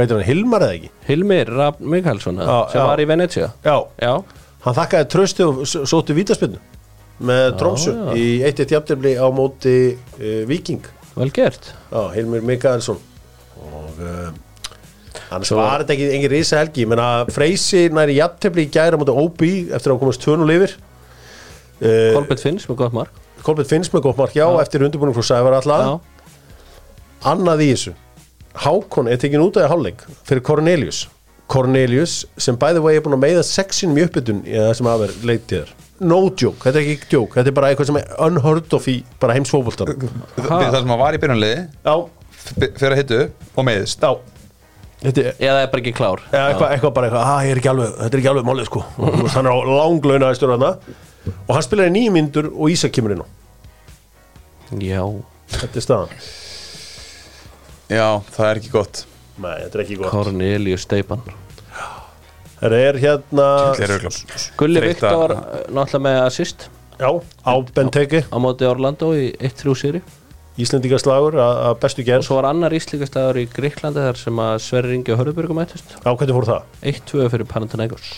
[0.00, 0.90] hvað heitir hann, Hilmar eða ekki?
[1.06, 1.68] Hilmir eða,
[2.48, 2.86] Já, sem já.
[2.88, 4.12] var í Venetia Já, Já,
[4.64, 6.58] hann þakkaði trösti og s- sótti vítaspinnu
[7.20, 8.12] með Tromsu já.
[8.16, 10.86] í eitt eitt jafntefli á móti uh, Viking
[11.20, 11.72] vel gert.
[11.92, 12.96] Já, Hilmir Mikaelsson.
[13.60, 14.30] Og uh,
[15.28, 18.96] hann Svo- svarði þetta ekki engin risa helgi, ég menna Freysi næri jafntefli í gæra
[18.96, 19.42] móti OB
[19.76, 20.76] eftir að komast 2-0 yfir.
[21.80, 23.20] Uh, Kolbett Finns með gott mark.
[23.44, 24.60] Kolbett finnst með gott mark, já, Já.
[24.64, 26.00] eftir undirbúning frá Sævar alltaf
[27.30, 27.92] annað í þessu
[28.54, 31.04] Hákon er tekin út af hálfleik fyrir Cornelius.
[31.50, 35.24] Cornelius sem bæði vegi er búin að meiða sexinum í uppbytun í það sem verið
[35.30, 38.86] leitið no joke, þetta er ekki joke þetta er bara eitthvað sem er unheard of
[38.88, 39.90] í bara heimsfóboltan
[40.38, 41.94] það sem að var í byrjunliði já,
[42.48, 43.20] fyrir að hittu
[43.54, 44.02] og meiðist.
[44.04, 44.16] Já.
[45.00, 46.22] Þetta er eða er bara ekki klár.
[46.28, 48.68] Eða eitthvað, eitthvað bara eitthvað, að ég er ekki alveg þetta er ekki alveg málið
[48.68, 48.82] sko.
[49.00, 50.72] Og hann er á þarna.
[51.46, 53.28] Og hann spilar í nýjum myndur og Ísak kemur inn á.
[54.80, 55.02] Já,
[55.56, 56.14] þetta er staðan
[57.90, 59.04] já, það er ekki gott.
[59.40, 60.12] Nei, þetta er ekki gott.
[60.14, 61.24] Cornelius Steipan
[62.60, 63.46] það er hérna
[64.60, 66.66] Gulli Viktor eh, náttúrulega með assist.
[67.00, 68.24] Já, á Benteke.
[68.28, 70.02] á móti Orlando í 1-3 sýri
[70.60, 74.56] Íslendingaslagur að að bestu og gerð svo var annar íslíkastæður í Gríklandi þar sem að
[74.66, 75.94] Sverri Ingi og Hörðuburgum mættust.
[76.04, 76.66] Á hvernig fór það?
[76.90, 78.10] 1-2 fyrir Panathinaikos.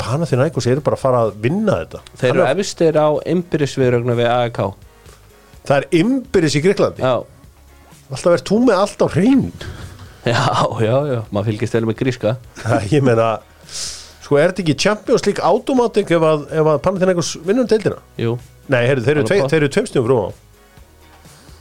[0.00, 2.00] Panathinaikos eru bara að fara að vinna þetta.
[2.18, 4.62] Þeir eru efstir á ymbirisviðrögnu við AEK
[5.60, 7.14] Það er ymbirins í Greiklandi Já,
[8.10, 9.44] Alltaf er þú með allt á hrein
[10.26, 10.42] já,
[10.84, 11.20] já, já.
[11.32, 12.34] Maður fylgist vel með gríska.
[12.92, 13.28] Ég meina
[13.70, 17.96] Sko er þetta ekki Champions League automatic ef að, ef að Panathinaikos vinnum deildina?
[18.20, 18.34] Jú,
[18.70, 20.18] Nei, heyrðu, þeir eru tvei- þeir eru tveimstjum frá.
[20.20, 20.28] Á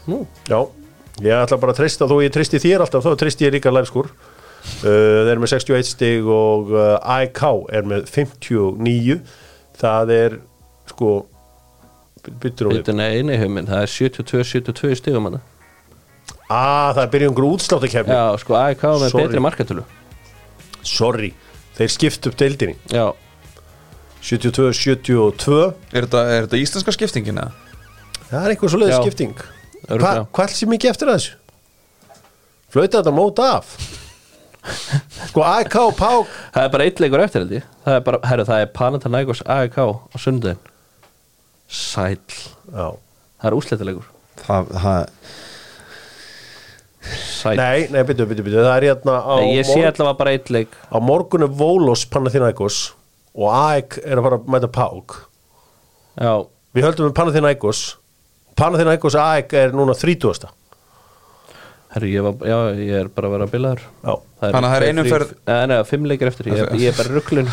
[0.10, 0.20] nú,
[0.50, 0.60] Já,
[1.26, 4.10] ég ætla bara að treysta þó ég treysti þér alltaf, þá treysti ég líka lærskur
[4.12, 7.42] uh, Þeir eru með 61 stig og uh, AIK
[7.80, 9.20] er með 59
[9.80, 10.38] Það er
[10.92, 11.14] sko
[12.44, 12.84] byttur og við.
[12.84, 15.40] Þetta er eini heiminn, það er 72-72 stigum hann
[16.50, 19.26] Ah, það er byrjungur útsláttakefni Já, sko AEK með Sorry.
[19.28, 19.84] betri markatölu.
[20.82, 21.34] Sorry,
[21.78, 22.76] þeir skipt upp deildinni.
[22.90, 23.06] Já,
[24.26, 25.60] 72-72
[25.94, 27.54] Er þetta, er þetta íslenska skiptingin eða?
[28.30, 29.02] Það er einhver svoleiðið Já.
[29.06, 29.36] skipting.
[29.40, 30.26] Hva, Örugglega.
[30.36, 31.36] Hvað er sem mikið eftir að þessu?
[32.70, 33.72] Flauta þetta mót af.
[35.30, 37.70] Sko AIK og Pák það er bara eitt leikur eftir held ég.
[37.86, 39.88] Það er bara, herru, það er Panathinaikos AEK á
[40.20, 40.60] sundin
[41.70, 42.20] Sæll.
[42.74, 42.90] Já.
[43.40, 44.10] Það er úsleitilegur
[44.44, 45.00] Það, það
[47.10, 50.34] Sæll Nei, nei, byttu, byttu, byttu Það er hérna á, Nei, ég sé allavega bara
[50.36, 50.76] eitt leik.
[50.90, 52.80] á morgun er Volos Panathinaikos
[53.40, 55.18] og AIK er að fara að mæta Pák
[56.20, 56.34] Já,
[56.76, 57.84] Við höldum með Panathinaikos.
[58.60, 60.50] Panathinaikos AIK er núna 30.
[61.96, 63.80] herru, ég, var, já, ég er bara að vera bilaður.
[64.06, 66.92] Já, Það Þannig að það er einum ferð- Nei, nei, fimm leikir eftir Ég, ég
[66.92, 67.50] er bara rugglun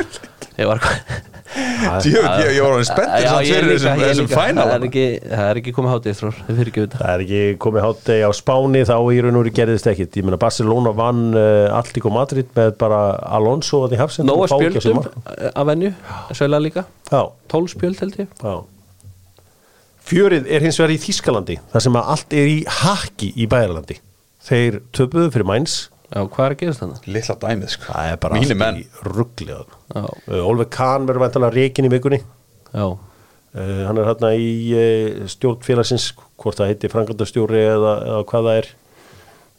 [0.60, 1.25] Ég var Djöfull,
[2.06, 2.16] ég,
[2.56, 6.84] ég var alveg spenntur fyrir þessum, final Það er ekki, það er ekki komið ekki
[6.84, 10.20] við Það er ekki komið hátegi á Spáni þá í raun og veru gerðist ekkit
[10.20, 13.02] Ég meina Barcelona vann uh, Alltíko Madrid með bara
[13.38, 15.92] Alonso að því hafsend Nóa spjöldum af venju
[16.36, 16.86] Sveila líka.
[17.10, 17.22] Já,
[17.52, 18.32] 12 spjöld held ég.
[18.42, 18.56] Já.
[20.06, 23.98] Fjörið er hins vegar í Þískalandi þar sem að allt er í haki í Bæjarlandi
[24.46, 27.08] Þeir töpuðu fyrir Mainz Já, hvað er að gerast þannig?
[27.10, 27.88] Lilla dæmið sko.
[27.90, 28.78] Það er bara allt menn.
[28.78, 32.20] í rugglið Já, uh, Olveg Kahn verður væntalega reikin í vikunni.
[32.70, 38.22] Já, uh, Hann er hérna í uh, stjórn félagsins hvort það heiti frangandastjóri eða, eða
[38.30, 38.72] hvað það er.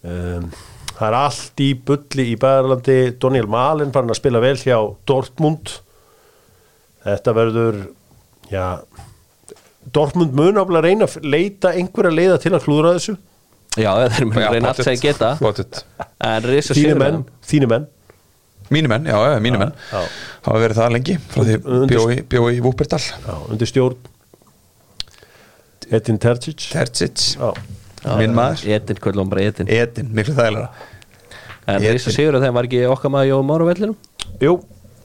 [0.07, 0.49] Um,
[0.97, 5.75] Það er allt í bulli í Bæjarlandi Daniel Malin farin að spila vel hjá Dortmund.
[7.05, 7.77] Þetta verður
[8.49, 8.63] já
[9.93, 13.13] Dortmund mun áfnilega reyna að leita einhverja leiða til að klúðra þessu
[13.83, 15.29] já, þeir eru Já, reyna allt sem geta.
[15.41, 15.83] Pottet.
[16.27, 17.87] En risa Þínu menn, þínu menn.
[18.73, 19.71] Mínir menn, já, já, mínir menn.
[19.93, 21.53] Hafa verið það lengi Frá því
[21.87, 23.95] bjói, bjói í Vúperdal já, undir stjórn
[25.87, 26.65] Edin Terzic.
[26.73, 27.21] Terzic.
[28.19, 28.65] Minn maður.
[28.75, 29.69] Edin, hvað lóðum bara Edin.
[29.71, 30.67] Edin, miklu þægilega
[31.67, 31.93] En Edin.
[31.95, 33.95] risa sigur að þeim var ekki okkar maður Jóum Máru vellinum?
[34.43, 34.57] Jú,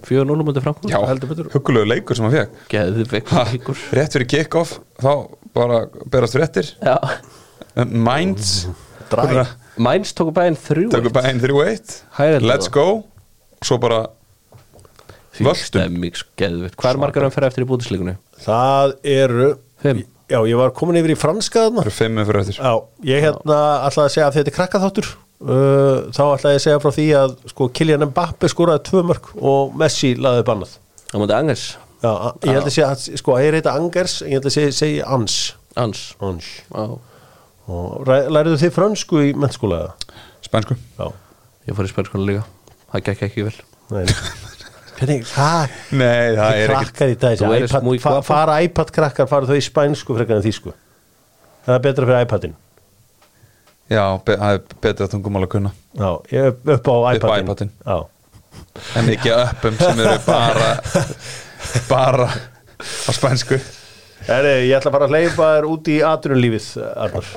[0.08, 0.98] 4-0 mútið Frankfurt Já,
[1.54, 5.12] hugulegu leikur sem hann fekk Geðu Ha, vekkur Rétt fyrir kick-off Þá
[5.54, 6.72] bara berast fréttir.
[6.82, 6.96] Já,
[7.76, 8.68] Mainz
[9.80, 13.02] Mainz tóku bæinn þrjú Tökum bæinn 3-1 Hægir Let's go.
[13.64, 14.06] Svo bara
[15.32, 18.18] Völdum Stemming, geðu Hvað er margar hann fyrir eftir í bútisleikunni?
[18.44, 19.52] Það eru
[19.82, 20.04] Fimm.
[20.32, 21.82] Já, ég var komin yfir í franska þarna.
[21.82, 22.58] Það eru fimm fyrir eftir.
[22.62, 22.72] Já,
[23.10, 23.58] ég hérna
[23.88, 25.08] ætlaði að segja að þetta er krakkaþáttur.
[25.42, 29.32] Uh, þá ætlaði ég að segja frá því að sko Kylian Mbappe skoraði tvö mörg
[29.42, 30.76] og Messi laði bannað
[31.10, 31.64] Á mútið Angers.
[32.02, 32.12] Já,
[32.46, 35.10] ég held að segja að sko að ég reyta Angers ég held að segja, segja
[35.18, 35.38] Ans.
[35.82, 36.04] Ans.
[36.22, 36.52] Ans
[37.68, 40.22] læriðu þið frönsku í mennskóla eða?
[40.42, 40.76] Spænsku.
[40.98, 41.06] Já,
[41.68, 42.46] ég fór í spænskóla líka.
[42.92, 43.54] Það gekk ekki vel.
[43.92, 44.06] Nei.
[44.98, 45.76] Hvernig, hvað?
[45.98, 50.14] Nei, það er Krakkar í dag, iPad, fa, fara iPad krakkar fara þau í spænsku
[50.18, 50.74] frekar en þýsku.
[51.66, 52.56] Það er betra fyrir iPadin.
[53.92, 55.72] Já, be, það er betra tungumál að kunna.
[55.98, 57.46] Já, ég er upp á iPadin.
[57.48, 57.72] iPadinn.
[57.86, 57.98] Já,
[58.96, 60.68] En ekki uppum sem eru bara
[61.92, 63.58] bara á spænsku
[64.28, 67.30] Heri, ég ætla að fara að hleypa þér út í atrunlífið, Arnar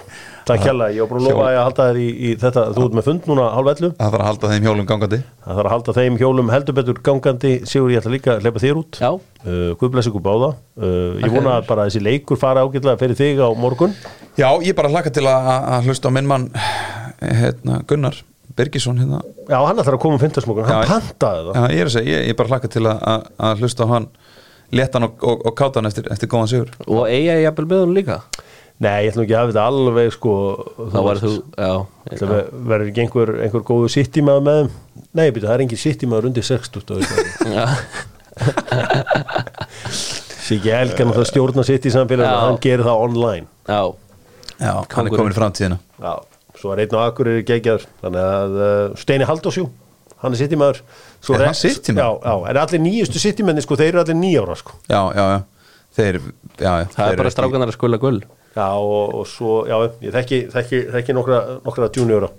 [0.46, 2.64] Takk hjalla, ég var búin að lofa að halda þér í, í þetta.
[2.76, 5.18] Þú ert með fund núna hálf ellu Það þarf að halda þeim hjólum gangandi.
[5.42, 7.54] Það þarf að halda þeim hjólum heldur betur gangandi.
[7.72, 9.00] Sigur, ég ætla líka að hleypa þér út.
[9.02, 9.10] Já.
[9.16, 10.52] uh, Guð blessi ykkur báða.
[10.78, 10.86] Uh,
[11.18, 13.98] Ég Takk vona að bara þessi leikur fara ágætlega fyrir þig á morgun.
[14.38, 16.46] Já, ég bara hlaka til að, að hlusta á minn mann
[17.26, 18.22] hérna, Gunnar
[18.56, 19.24] Birgisson hérna.
[19.50, 21.58] Já, hann ætlar að koma um fintasmokun, hann pantaði það.
[21.58, 23.94] Já, ég er að segja, ég, ég bara hlaka til að, að, að hlusta á
[23.96, 24.08] hann
[24.74, 26.70] léttan og, og, og kátan eftir, eftir góðan sigur.
[26.88, 28.18] Og eiga ég jafnvel með hún líka?
[28.84, 30.32] Nei, ég ætlum ekki að hafa þetta alveg sko
[30.92, 31.74] Þá var þú, já,
[32.12, 34.70] verður ekki einhver, einhver góðu sitt maður með þeim?
[35.16, 37.32] Nei, býta, það er engin sitt maður undir 60 á Íslandi.
[37.56, 37.66] já.
[40.46, 43.48] Siggi Helgan og það stjórna sitt í samfélaginu hann gerir það online.
[43.64, 43.82] Já.
[44.60, 45.80] Já, hann er komin í framtíðina.
[46.04, 46.14] Já,
[46.60, 49.66] svo er einn og akkur er geggjaður þannig að uh, Steini Halldórsjú
[50.22, 50.84] hann er sitt maður
[51.26, 52.22] Svo Er City maður?
[52.22, 54.78] Já, já, en allir nýjustu sitt menni sko, þeir eru allir nýjára sko.
[54.86, 55.38] Já, já, já.
[55.96, 56.20] Þeir,
[56.60, 58.22] já, já Það er bara strákanar að skula gull.
[58.56, 62.30] Já, og, og svo, já, ég þekki, þekki, þekki nokkra, nokkra juniora.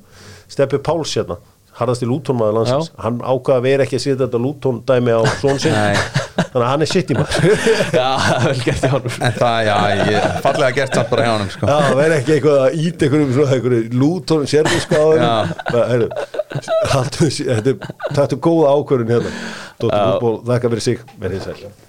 [0.49, 1.37] Steppi Páls hérna,
[1.77, 2.97] harðasti lútonmaður landsins Já.
[3.05, 5.97] hann ákvaða að vera ekki að setja þetta lúton dæmi á svon sinn Nei.
[6.37, 7.49] þannig að hann er sitt í maður
[8.01, 8.09] Já,
[8.47, 9.77] vel gert í honum En það, já,
[10.13, 11.69] ég, fallega gert samt bara hjá hann sko.
[11.71, 15.33] Já, það verður ekki eitthvað að íta einhverjum svona einhverju lúton sérvíska á Já.
[15.73, 16.07] þeim
[16.97, 19.35] Þetta er- er góða ákvörðun hérna
[19.77, 20.07] Dóttir Já.
[20.15, 21.86] fútból, þakka fyrir sig verið sæl